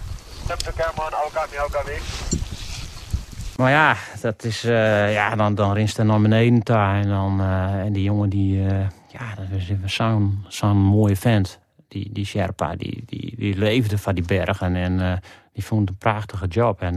Maar 3.61 3.71
ja, 3.71 3.97
dat 4.21 4.45
is, 4.45 4.65
uh, 4.65 5.13
ja 5.13 5.37
dan, 5.37 5.55
dan 5.55 5.73
rinst 5.73 5.97
hij 5.97 6.07
naar 6.07 6.21
beneden 6.21 6.61
daar. 6.65 7.01
En, 7.01 7.09
dan, 7.09 7.41
uh, 7.41 7.75
en 7.75 7.93
die 7.93 8.03
jongen, 8.03 8.29
die, 8.29 8.57
uh, 8.57 8.71
ja, 9.09 9.35
dat 9.35 9.47
is 9.51 9.95
zo'n 9.95 10.45
zo'n 10.49 10.77
mooie 10.77 11.17
vent. 11.17 11.59
Die, 11.89 12.11
die 12.13 12.25
Sherpa, 12.25 12.77
die, 12.77 13.03
die, 13.07 13.35
die 13.37 13.57
leefde 13.57 13.99
van 13.99 14.15
die 14.15 14.25
bergen. 14.25 14.77
En 14.77 15.23
die 15.53 15.65
vond 15.65 15.89
een 15.89 15.97
prachtige 15.97 16.47
job. 16.47 16.81
En 16.81 16.97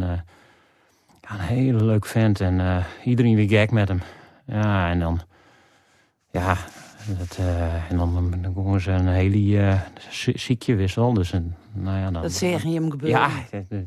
ja, 1.21 1.33
een 1.33 1.39
hele 1.39 1.83
leuk 1.83 2.05
vent. 2.05 2.41
En 2.41 2.83
iedereen 3.03 3.35
weer 3.35 3.47
gek 3.47 3.71
met 3.71 3.87
hem. 3.87 4.01
Ja, 4.45 4.89
en 4.89 4.99
dan, 4.99 5.21
ja, 6.31 6.57
dat, 7.17 7.39
en 7.89 7.97
dan, 7.97 8.33
dan 8.41 8.53
komen 8.53 8.81
ze 8.81 8.91
een 8.91 9.07
hele 9.07 9.77
ziekje 10.33 10.75
wissel. 10.75 11.13
Dus 11.13 11.33
een, 11.33 11.55
nou 11.73 11.97
ja, 11.97 12.11
dan, 12.11 12.21
dat 12.21 12.31
zeg 12.31 12.63
je 12.63 12.73
hem 12.73 12.91
gebeuren. 12.91 13.19
Ja, 13.19 13.29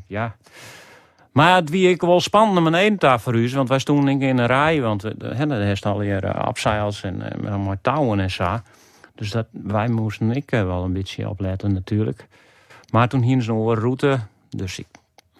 ja. 0.07 0.35
Maar 1.37 1.55
het 1.55 1.69
wie 1.69 1.89
ik 1.89 2.01
wel 2.01 2.19
spannend 2.19 2.53
naar 2.53 2.71
beneden 2.71 2.99
daar 2.99 3.19
voor 3.19 3.35
u, 3.35 3.49
want 3.49 3.69
wij 3.69 3.79
stonden 3.79 4.21
in 4.21 4.37
een 4.37 4.45
rij, 4.45 4.81
want 4.81 5.03
er 5.03 5.61
is 5.61 5.83
al 5.83 5.99
hier 5.99 6.33
abseils 6.33 7.03
en 7.03 7.17
met 7.17 7.49
allemaal 7.49 7.75
touwen 7.81 8.19
en 8.19 8.31
zo. 8.31 8.59
Dus 9.15 9.31
dat, 9.31 9.47
wij 9.51 9.87
moesten 9.87 10.31
ik 10.31 10.51
eh, 10.51 10.63
wel 10.63 10.83
een 10.83 10.93
beetje 10.93 11.29
opletten 11.29 11.73
natuurlijk. 11.73 12.27
Maar 12.91 13.07
toen 13.07 13.21
hier 13.21 13.41
zo'n 13.41 13.75
route, 13.75 14.19
dus 14.49 14.79
ik, 14.79 14.85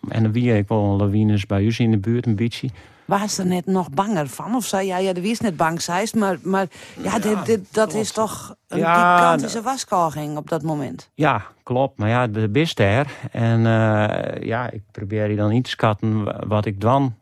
en 0.10 0.32
wie 0.32 0.58
ik 0.58 0.68
wel 0.68 0.98
lawines 0.98 1.46
bij 1.46 1.64
u 1.64 1.74
in 1.78 1.92
de 1.92 1.98
buurt 1.98 2.26
een 2.26 2.36
beetje. 2.36 2.70
Was 3.08 3.38
er 3.38 3.46
net 3.46 3.66
nog 3.66 3.90
banger 3.90 4.28
van? 4.28 4.56
Of 4.56 4.66
zei 4.66 4.88
jij, 4.88 5.04
ja, 5.04 5.10
er 5.10 5.26
is 5.26 5.40
net 5.40 5.58
bang, 5.58 5.82
zei 5.82 6.06
maar, 6.14 6.38
maar 6.42 6.68
ja, 7.02 7.20
dit, 7.20 7.46
dit, 7.46 7.74
dat 7.74 7.94
is 7.94 8.12
toch 8.12 8.56
een 8.68 8.78
gigantische 8.78 9.62
waskoging 9.62 10.38
op 10.38 10.50
dat 10.50 10.64
moment. 10.64 11.10
Ja, 11.14 11.46
klopt. 11.64 11.98
Maar 11.98 12.10
ja, 12.10 12.28
de 12.28 12.50
bist 12.50 12.80
er. 12.80 13.08
En 13.32 13.60
uh, 13.60 14.44
ja, 14.44 14.70
ik 14.72 14.82
probeer 14.92 15.36
dan 15.36 15.50
niet 15.50 15.64
te 15.64 15.70
schatten 15.70 16.48
wat 16.48 16.66
ik 16.66 16.82
dan 16.82 17.16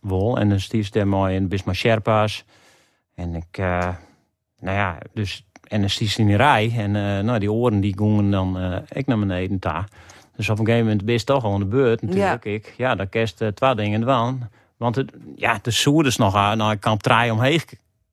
wil. 0.00 0.38
En 0.38 0.48
dan 0.48 0.60
stief 0.60 0.94
er 0.94 1.08
mooi 1.08 1.34
in 1.34 1.48
bist 1.48 1.64
maar 1.64 1.74
Sherpa's. 1.74 2.44
En 3.14 3.34
ik, 3.34 3.58
uh, 3.58 3.88
nou 4.60 4.76
ja, 4.76 4.98
dus, 5.12 5.46
en 5.68 5.80
dan 5.80 5.90
stief 5.90 6.18
in 6.18 6.26
die 6.26 6.36
rij. 6.36 6.72
En 6.76 6.94
uh, 6.94 7.20
nou, 7.20 7.38
die 7.38 7.52
oren 7.52 7.80
die 7.80 7.94
gingen 7.98 8.30
dan 8.30 8.82
ik 8.88 9.06
naar 9.06 9.18
beneden 9.18 9.60
daar. 9.60 9.88
Dus 10.36 10.48
op 10.48 10.58
een 10.58 10.64
gegeven 10.64 10.86
moment 10.86 11.04
ben 11.04 11.14
je 11.14 11.24
toch 11.24 11.44
al 11.44 11.52
aan 11.52 11.60
de 11.60 11.66
beurt 11.66 12.02
natuurlijk. 12.02 12.44
Ja, 12.44 12.50
ik, 12.50 12.74
ja 12.76 12.94
dan 12.94 13.08
kerst 13.08 13.44
twee 13.54 13.74
dingen 13.74 14.04
van. 14.04 14.48
Want 14.82 14.96
het, 14.96 15.12
ja, 15.36 15.58
de 15.62 15.70
soer 15.70 16.06
is 16.06 16.16
nog 16.16 16.34
aan. 16.34 16.56
Nou, 16.56 16.72
ik 16.72 16.80
kan 16.80 16.96
draaien 16.96 17.34
omheen. 17.34 17.60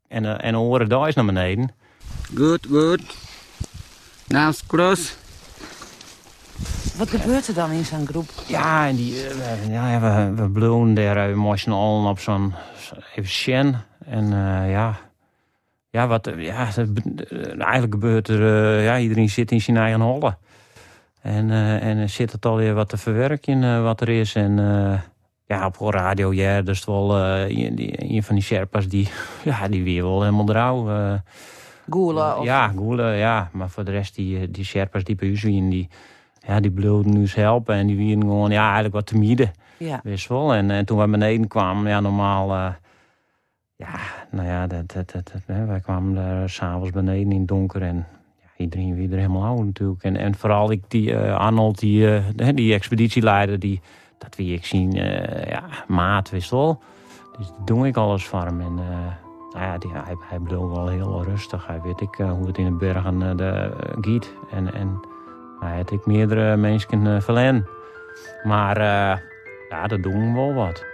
En, 0.08 0.24
uh, 0.24 0.44
en 0.44 0.58
oren 0.58 0.90
daar 0.90 1.08
is 1.08 1.16
naar 1.16 1.26
beneden. 1.26 1.72
Goed, 2.36 2.68
goed. 2.70 3.02
Nou, 4.28 4.54
close. 4.68 5.14
Wat 6.98 7.10
gebeurt 7.10 7.48
er 7.48 7.54
dan 7.54 7.72
in 7.72 7.86
zo'n 7.86 8.08
groep? 8.08 8.30
Ja, 8.48 8.88
en 8.88 8.96
die, 8.96 9.14
uh, 9.14 9.72
ja 9.72 10.00
we, 10.00 10.42
we 10.42 10.50
bloeien 10.50 10.94
daar, 10.94 11.30
we 11.30 11.36
moesten 11.36 11.72
al 11.72 12.06
op 12.10 12.20
zo'n 12.20 12.54
even 13.16 13.30
shen. 13.30 13.86
En 14.06 14.30
ja, 14.70 15.00
ja, 15.90 16.08
wat, 16.08 16.32
ja, 16.38 16.70
eigenlijk 17.58 17.94
gebeurt 17.94 18.28
er, 18.28 18.82
ja, 18.82 18.98
iedereen 18.98 19.30
zit 19.30 19.52
in 19.52 19.62
zijn 19.62 19.78
eigen 19.78 20.02
holle. 20.02 20.38
En, 21.22 21.50
uh, 21.50 21.84
en 21.84 22.10
zit 22.10 22.32
het 22.32 22.46
alweer 22.46 22.74
wat 22.74 22.90
te 22.90 22.98
verwerken 22.98 23.62
uh, 23.62 23.84
wat 23.84 24.02
er 24.02 24.10
is. 24.10 24.36
En 24.36 24.58
uh, 24.58 25.00
ja, 25.50 25.66
op 25.66 25.76
radio, 25.94 26.34
ja, 26.34 26.62
dus 26.62 26.86
wel 26.86 27.18
een 27.18 28.24
van 28.24 28.36
die 28.36 28.44
Sherpas 28.44 28.88
die, 28.88 29.10
ja, 29.44 29.68
die 29.68 29.84
weer 29.84 30.04
wel 30.04 30.22
helemaal 30.22 30.46
drouw. 30.46 30.88
Goelen? 31.90 32.38
Of... 32.38 32.46
Ja, 32.46 32.68
goelen, 32.68 33.16
ja. 33.16 33.50
Maar 33.54 33.70
voor 33.70 33.84
de 33.84 33.92
rest, 33.92 34.16
die, 34.16 34.52
die 34.52 34.64
Sherpas 34.64 35.04
die 35.04 35.16
bij 35.16 35.28
u 35.28 35.38
zien, 35.38 35.70
die, 35.70 35.88
ja, 36.48 36.60
die 36.60 36.72
bloeden 36.72 37.14
nu 37.14 37.28
helpen. 37.28 37.76
En 37.76 37.88
die 37.88 37.98
wieren 37.98 38.22
gewoon, 38.22 38.52
ja, 38.52 38.64
eigenlijk 38.64 38.94
wat 38.94 39.06
te 39.06 39.18
midden. 39.18 39.52
Ja. 39.78 40.00
Wist 40.04 40.28
wel. 40.28 40.54
En, 40.54 40.72
en 40.72 40.86
toen 40.86 41.00
we 41.00 41.08
beneden 41.08 41.48
kwamen, 41.48 41.90
ja, 41.90 42.00
normaal... 42.00 42.56
ja, 43.76 44.00
nou 44.32 44.48
ja, 44.48 44.68
dat, 44.68 44.92
dat, 44.92 45.12
dat, 45.12 45.32
wij 45.46 45.80
kwamen 45.80 46.16
daar 46.16 46.50
s'avonds 46.50 46.90
beneden 46.90 47.32
in 47.32 47.40
het 47.40 47.48
donker 47.48 47.82
en 47.82 48.06
iedereen 48.58 48.96
weer 48.96 49.12
er 49.12 49.18
helemaal 49.18 49.44
oud 49.44 49.66
natuurlijk. 49.66 50.04
En, 50.04 50.16
en 50.16 50.36
vooral 50.36 50.72
ik, 50.72 50.84
die 50.88 51.12
uh, 51.12 51.36
Arnold, 51.36 51.80
die, 51.80 52.24
uh, 52.36 52.50
die 52.54 52.74
expeditieleider, 52.74 53.60
die, 53.60 53.82
dat 54.20 54.36
wie 54.36 54.54
ik 54.54 54.66
zien, 54.66 54.96
uh, 54.96 55.46
ja, 55.46 55.64
maat 55.88 56.30
wist 56.30 56.50
wel. 56.50 56.82
Dus 57.38 57.52
doe 57.66 57.88
ik 57.88 57.98
alles 57.98 58.26
voor 58.26 58.44
hem. 58.44 58.62
En 58.62 58.74
nou 58.74 59.66
ja, 59.66 59.78
die, 59.78 59.92
hij, 59.92 60.16
hij 60.20 60.42
bedoelt 60.42 60.76
wel 60.76 60.88
heel 60.88 61.24
rustig. 61.24 61.68
Hij 61.68 61.82
weet 61.82 62.02
ik 62.02 62.16
hoe 62.16 62.48
het 62.48 62.58
in 62.58 62.66
de 62.66 62.72
bergen 62.72 63.38
de, 63.38 63.74
giet. 64.02 64.34
En, 64.52 64.74
en 64.74 65.00
hij 65.60 65.78
had 65.78 65.92
ik 65.92 66.06
meerdere 66.06 66.58
mensen 66.58 67.22
verlen. 67.22 67.68
Maar 68.44 68.80
ja, 69.70 69.88
dat 69.88 70.04
doen 70.04 70.34
we 70.34 70.34
wel 70.34 70.54
wat. 70.54 70.86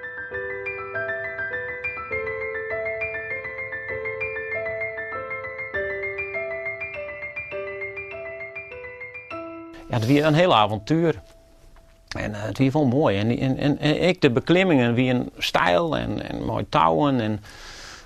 ja, 9.88 10.02
het 10.02 10.08
was 10.08 10.28
een 10.28 10.34
heel 10.34 10.56
avontuur. 10.56 11.22
En 12.16 12.32
uh, 12.32 12.44
het 12.44 12.58
was 12.58 12.74
wel 12.74 12.86
mooi. 12.86 13.18
En, 13.18 13.38
en, 13.38 13.58
en, 13.58 13.80
en, 13.80 14.02
ik, 14.02 14.22
de 14.22 14.32
beklimmingen, 14.32 14.94
wie 14.94 15.14
een 15.14 15.32
stijl 15.38 15.98
en, 15.98 16.30
en 16.30 16.44
mooi 16.46 16.66
touwen. 16.70 17.20
En, 17.20 17.44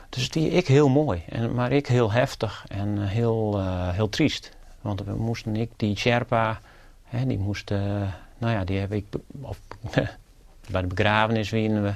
dus 0.09 0.29
die 0.29 0.49
ik 0.49 0.67
heel 0.67 0.89
mooi. 0.89 1.23
En, 1.29 1.53
maar 1.53 1.71
ik 1.71 1.87
heel 1.87 2.11
heftig 2.11 2.65
en 2.67 3.07
heel, 3.07 3.59
uh, 3.59 3.89
heel 3.89 4.09
triest. 4.09 4.51
Want 4.81 5.03
we 5.03 5.13
moesten, 5.13 5.55
ik, 5.55 5.69
die 5.75 5.97
Sherpa, 5.97 6.59
hè, 7.03 7.25
die 7.25 7.37
moesten, 7.37 8.13
nou 8.37 8.53
ja, 8.53 8.63
die 8.63 8.79
heb 8.79 8.91
ik, 8.91 9.05
of, 9.41 9.59
bij 10.71 10.81
de 10.81 10.87
begrafenis 10.87 11.49
winnen 11.49 11.83
we. 11.83 11.93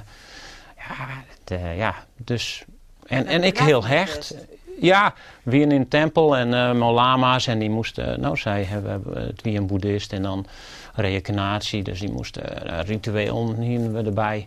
Ja, 0.76 1.06
het, 1.26 1.60
ja, 1.76 1.94
dus. 2.16 2.64
En, 3.06 3.26
en 3.26 3.42
ik 3.42 3.58
heel 3.58 3.84
hecht. 3.84 4.34
Ja, 4.80 5.14
wie 5.42 5.60
in 5.60 5.70
een 5.70 5.88
tempel 5.88 6.36
en 6.36 6.76
uh, 6.76 6.92
lama's 6.92 7.46
en 7.46 7.58
die 7.58 7.70
moesten, 7.70 8.20
nou 8.20 8.36
zij 8.36 8.62
hebben 8.64 9.02
het 9.14 9.42
wie 9.42 9.58
een 9.58 9.66
boeddhist 9.66 10.12
en 10.12 10.22
dan 10.22 10.46
reïncarnatie, 10.94 11.82
dus 11.82 12.00
die 12.00 12.12
moesten 12.12 12.66
uh, 12.66 12.80
ritueel 12.80 13.54
we 13.92 14.02
erbij. 14.04 14.46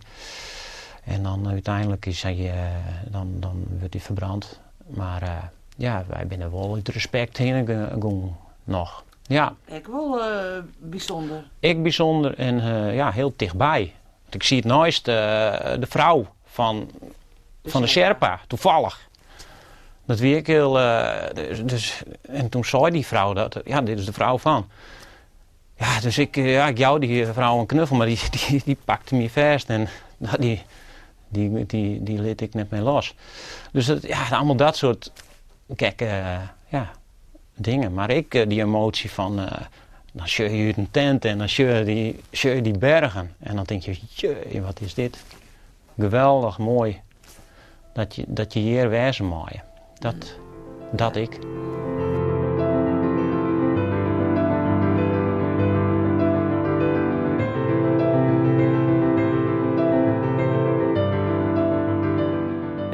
En 1.04 1.24
dan 1.24 1.48
uiteindelijk 1.50 2.06
is 2.06 2.24
hij, 2.24 2.38
uh, 2.38 2.54
dan, 3.06 3.28
dan 3.40 3.66
wordt 3.80 3.94
hij 3.94 4.04
verbrand. 4.04 4.60
Maar 4.88 5.52
ja, 5.78 6.04
wij 6.08 6.28
binnen 6.28 6.52
wel 6.52 6.76
het 6.76 6.88
respect 6.88 7.38
heen 7.38 7.56
nog. 8.64 9.04
Ja. 9.22 9.54
Ik 9.66 9.88
wel 9.88 10.22
bijzonder. 10.78 11.44
Ik 11.60 11.84
bijzonder 11.84 12.38
en 12.38 12.62
ja, 12.94 13.12
heel 13.12 13.34
dichtbij. 13.36 13.94
Ik 14.30 14.44
zie 14.44 14.58
het 14.58 14.66
nooit 14.66 15.06
de 15.06 15.86
vrouw 15.88 16.28
van, 16.46 16.92
de 17.62 17.70
van 17.70 17.82
de 17.82 17.88
Sherpa, 17.88 18.40
toevallig. 18.48 19.08
Dat 20.08 20.20
wie 20.20 20.36
ik 20.36 20.48
heel. 20.48 20.80
Uh, 20.80 21.14
dus, 21.66 22.04
en 22.22 22.50
toen 22.50 22.66
zei 22.66 22.92
die 22.92 23.06
vrouw 23.06 23.34
dat. 23.34 23.60
Ja, 23.66 23.82
dit 23.82 24.00
is 24.00 24.06
de 24.06 24.14
vrouw 24.14 24.38
van. 24.38 24.70
Ja, 25.78 26.00
dus 26.00 26.18
ik, 26.18 26.38
eh, 26.38 26.52
ja, 26.52 26.68
ik 26.68 26.78
jou 26.78 27.00
die 27.00 27.26
vrouw 27.26 27.60
een 27.60 27.66
knuffel, 27.66 27.96
maar 27.96 28.08
die, 28.08 28.20
die, 28.50 28.62
die 28.66 28.78
pakte 28.86 29.16
me 29.16 29.30
vast 29.30 29.70
en 29.70 29.88
die, 30.40 30.62
die, 31.28 31.66
die, 31.66 32.04
die 32.04 32.22
liet 32.22 32.42
ik 32.42 32.54
net 32.54 32.70
mee 32.70 32.82
los. 32.82 33.16
Dus 33.72 33.86
dat, 33.86 34.08
ja, 34.08 34.28
allemaal 34.30 34.56
dat 34.56 34.78
soort 34.78 35.12
kijk, 35.76 36.02
uh, 36.02 36.40
ja, 36.68 36.92
dingen. 37.56 37.94
Maar 37.94 38.10
ik, 38.10 38.50
die 38.50 38.62
emotie 38.62 39.12
van, 39.12 39.40
uh, 39.40 39.52
dan 40.12 40.28
sjeur 40.28 40.52
je 40.52 40.74
een 40.78 40.92
tent 40.92 41.26
en 41.26 41.38
dan 41.38 41.50
sjeur 41.50 41.86
die, 41.86 42.20
die 42.62 42.78
bergen. 42.78 43.36
En 43.40 43.56
dan 43.56 43.64
denk 43.64 43.84
je, 43.84 43.98
jee, 44.10 44.62
wat 44.62 44.82
is 44.82 44.94
dit? 44.94 45.18
Geweldig 46.00 46.58
mooi 46.58 47.02
dat 47.94 48.16
je, 48.16 48.24
dat 48.28 48.54
je 48.54 48.60
hier 48.60 48.90
wezen 48.90 49.26
mooie. 49.26 49.62
Dat, 50.00 50.36
dat 50.92 51.16
ik. 51.16 51.40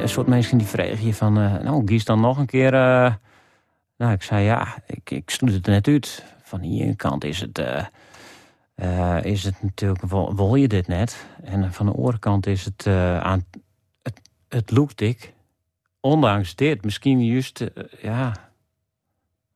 Een 0.03 0.09
soort 0.09 0.27
mensen 0.27 0.57
die 0.57 0.67
vragen 0.67 1.05
je 1.05 1.13
van, 1.13 1.39
uh, 1.39 1.59
nou, 1.59 1.83
kies 1.83 2.05
dan 2.05 2.21
nog 2.21 2.37
een 2.37 2.45
keer. 2.45 2.73
Uh, 2.73 3.13
nou, 3.97 4.13
ik 4.13 4.23
zei 4.23 4.43
ja, 4.45 4.77
ik, 4.87 5.11
ik 5.11 5.29
het 5.53 5.65
net 5.65 5.87
uit. 5.87 6.23
Van 6.41 6.59
hier 6.59 6.95
kant 6.95 7.23
is 7.23 7.39
het, 7.39 7.59
uh, 8.75 9.23
is 9.23 9.43
het 9.43 9.55
natuurlijk, 9.61 10.05
wil, 10.35 10.55
je 10.55 10.67
dit 10.67 10.87
net? 10.87 11.25
En 11.43 11.73
van 11.73 11.85
de 11.85 11.91
andere 11.91 12.19
kant 12.19 12.45
is 12.45 12.65
het 12.65 12.87
aan, 13.21 13.45
het, 14.01 14.21
het 14.47 14.71
loekt 14.71 15.01
ik 15.01 15.33
ondanks 15.99 16.55
dit, 16.55 16.83
misschien 16.83 17.25
juist, 17.25 17.63
ja. 18.01 18.33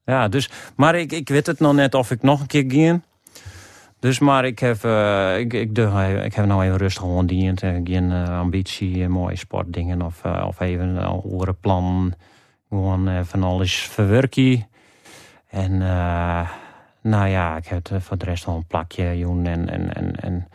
Ja, 0.05 0.27
dus, 0.27 0.49
maar 0.75 0.95
ik, 0.95 1.11
ik 1.11 1.29
weet 1.29 1.45
het 1.45 1.59
nog 1.59 1.73
net 1.73 1.93
of 1.93 2.11
ik 2.11 2.21
nog 2.21 2.39
een 2.39 2.47
keer 2.47 2.71
ging. 2.71 3.01
Dus, 3.99 4.19
maar 4.19 4.45
ik 4.45 4.59
heb, 4.59 4.83
uh, 4.83 5.39
ik, 5.39 5.53
ik, 5.53 5.75
de, 5.75 6.21
ik 6.23 6.33
heb 6.33 6.45
nou 6.45 6.63
even 6.63 6.77
rustig 6.77 7.01
gewoon. 7.01 7.29
Geen 7.29 8.11
uh, 8.11 8.39
ambitie, 8.39 9.07
mooie 9.07 9.35
sportdingen 9.35 10.01
of, 10.01 10.25
of 10.25 10.59
even 10.59 10.87
een 10.87 11.05
andere 11.05 11.53
plan. 11.53 12.13
Gewoon 12.69 13.25
van 13.25 13.43
alles 13.43 13.79
verwerken. 13.79 14.67
En 15.49 15.77
nou 17.01 17.27
ja, 17.27 17.57
ik 17.57 17.65
heb 17.67 17.89
voor 17.99 18.17
de 18.17 18.25
rest 18.25 18.45
wel 18.45 18.55
een 18.55 18.67
plakje 18.67 19.19
doen 19.19 19.45
en, 19.45 19.69
en, 19.69 19.93
en, 19.93 20.15
en 20.15 20.47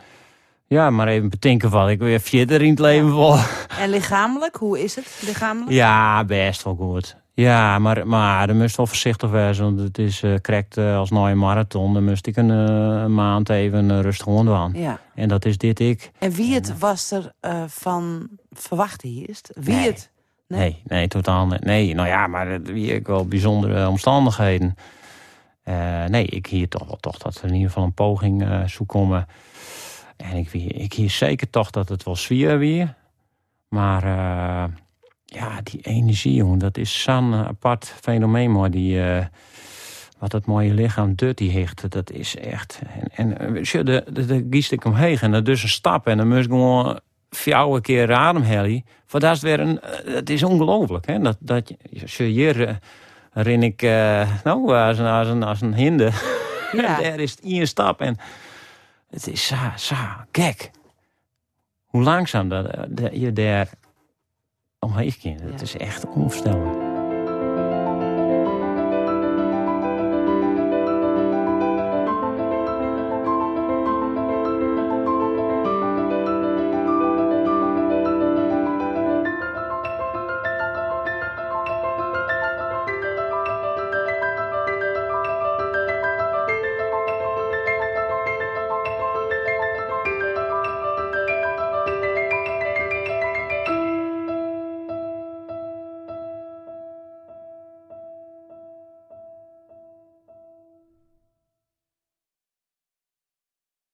ja, 0.67 0.89
maar 0.89 1.07
even 1.07 1.29
bedenken 1.29 1.69
van, 1.69 1.89
ik 1.89 1.99
weer 1.99 2.19
verder 2.19 2.61
in 2.61 2.69
het 2.69 2.79
leven 2.79 3.09
vol. 3.09 3.35
En 3.79 3.89
lichamelijk, 3.89 4.55
hoe 4.55 4.83
is 4.83 4.95
het 4.95 5.21
lichamelijk? 5.25 5.71
Ja, 5.71 6.23
best 6.25 6.63
wel 6.63 6.75
goed. 6.75 7.22
Ja, 7.35 7.79
maar, 7.79 8.07
maar 8.07 8.47
dan 8.47 8.57
moest 8.57 8.77
wel 8.77 8.87
voorzichtig 8.87 9.29
wezen, 9.29 9.63
want 9.63 9.79
het 9.79 9.97
is 9.97 10.21
uh, 10.21 10.35
correct 10.41 10.77
uh, 10.77 10.97
als 10.97 11.09
nou 11.09 11.29
een 11.29 11.37
marathon. 11.37 11.93
Dan 11.93 12.05
moest 12.05 12.27
ik 12.27 12.35
een, 12.35 12.49
uh, 12.49 13.01
een 13.01 13.13
maand 13.13 13.49
even 13.49 14.01
rustig 14.01 14.25
rondwaan. 14.25 14.71
Ja. 14.75 14.99
En 15.15 15.27
dat 15.27 15.45
is 15.45 15.57
dit 15.57 15.79
ik. 15.79 16.11
En 16.19 16.31
wie 16.31 16.53
het 16.53 16.77
was 16.77 17.11
er 17.11 17.33
van 17.67 18.29
verwacht 18.51 19.01
hier? 19.01 19.39
Wie 19.53 19.75
nee. 19.75 19.85
het? 19.85 20.11
Nee? 20.47 20.59
nee, 20.59 20.81
nee, 20.85 21.07
totaal 21.07 21.47
niet. 21.47 21.63
Nee, 21.63 21.95
nou 21.95 22.07
ja, 22.07 22.27
maar 22.27 22.61
wie 22.61 22.93
ik 22.93 23.07
wel 23.07 23.27
bijzondere 23.27 23.87
omstandigheden. 23.87 24.75
nee, 26.07 26.25
ik 26.25 26.47
hier 26.47 26.69
toch 26.69 26.87
wel 26.87 26.97
toch 26.99 27.17
dat 27.17 27.37
er 27.37 27.47
in 27.47 27.53
ieder 27.53 27.67
geval 27.67 27.83
een 27.83 27.93
poging 27.93 28.41
zou 28.65 28.85
komen 28.85 29.27
en 30.17 30.37
ik, 30.37 30.53
ik 30.53 30.93
hier 30.93 31.09
zeker 31.09 31.49
toch 31.49 31.69
dat 31.69 31.89
het 31.89 32.03
wel 32.03 32.15
zwier 32.15 32.57
weer. 32.57 32.95
Maar 33.67 34.03
ja, 35.33 35.61
die 35.63 35.81
energie, 35.81 36.33
jongen, 36.33 36.59
dat 36.59 36.77
is 36.77 37.01
zo'n 37.01 37.33
apart 37.33 37.93
fenomeen, 38.01 38.51
maar 38.51 38.71
die... 38.71 38.95
Uh, 38.95 39.25
wat 40.23 40.31
het 40.31 40.45
mooie 40.45 40.73
lichaam 40.73 41.15
die 41.15 41.51
hecht, 41.51 41.91
dat 41.91 42.11
is 42.11 42.35
echt... 42.35 42.81
En, 43.11 43.37
en 43.37 43.55
eh, 43.55 43.83
de, 43.83 44.03
de, 44.11 44.25
de 44.25 44.47
giest 44.49 44.71
ik 44.71 44.85
omheen 44.85 45.17
en 45.19 45.31
dat 45.31 45.45
dus 45.45 45.63
een 45.63 45.69
stap 45.69 46.07
en 46.07 46.17
dan 46.17 46.27
moest 46.27 46.45
gewoon 46.45 46.99
vier 47.29 47.81
keer 47.81 48.13
ademhalie. 48.13 48.85
Voor 49.05 49.19
dat 49.19 49.35
is 49.35 49.41
weer 49.41 49.59
een, 49.59 49.81
eh, 49.81 50.13
het 50.13 50.29
is 50.29 50.43
ongelooflijk. 50.43 51.05
Hè? 51.05 51.19
Dat, 51.19 51.37
dat 51.39 51.73
je 51.89 52.23
hier 52.23 52.79
ren 53.31 53.63
ik, 53.63 53.81
uh, 53.81 54.29
nou, 54.43 54.75
als 54.75 54.97
een, 54.97 55.05
als 55.05 55.27
een, 55.27 55.43
als 55.43 55.61
een 55.61 55.73
hinde. 55.73 56.11
Ja. 56.71 56.99
daar 57.01 57.19
is 57.19 57.31
het 57.31 57.41
één 57.41 57.67
stap 57.67 58.01
en 58.01 58.17
het 59.09 59.27
is 59.27 59.47
zo, 59.47 59.55
zo 59.77 59.95
gek. 60.31 60.71
Hoe 61.85 62.03
langzaam 62.03 62.49
dat, 62.49 62.75
dat 62.89 63.09
je 63.13 63.33
daar 63.33 63.69
omheen 64.83 65.13
kunt. 65.21 65.41
Het 65.41 65.61
is 65.61 65.77
echt 65.77 66.05
onvoorstelbaar. 66.05 66.82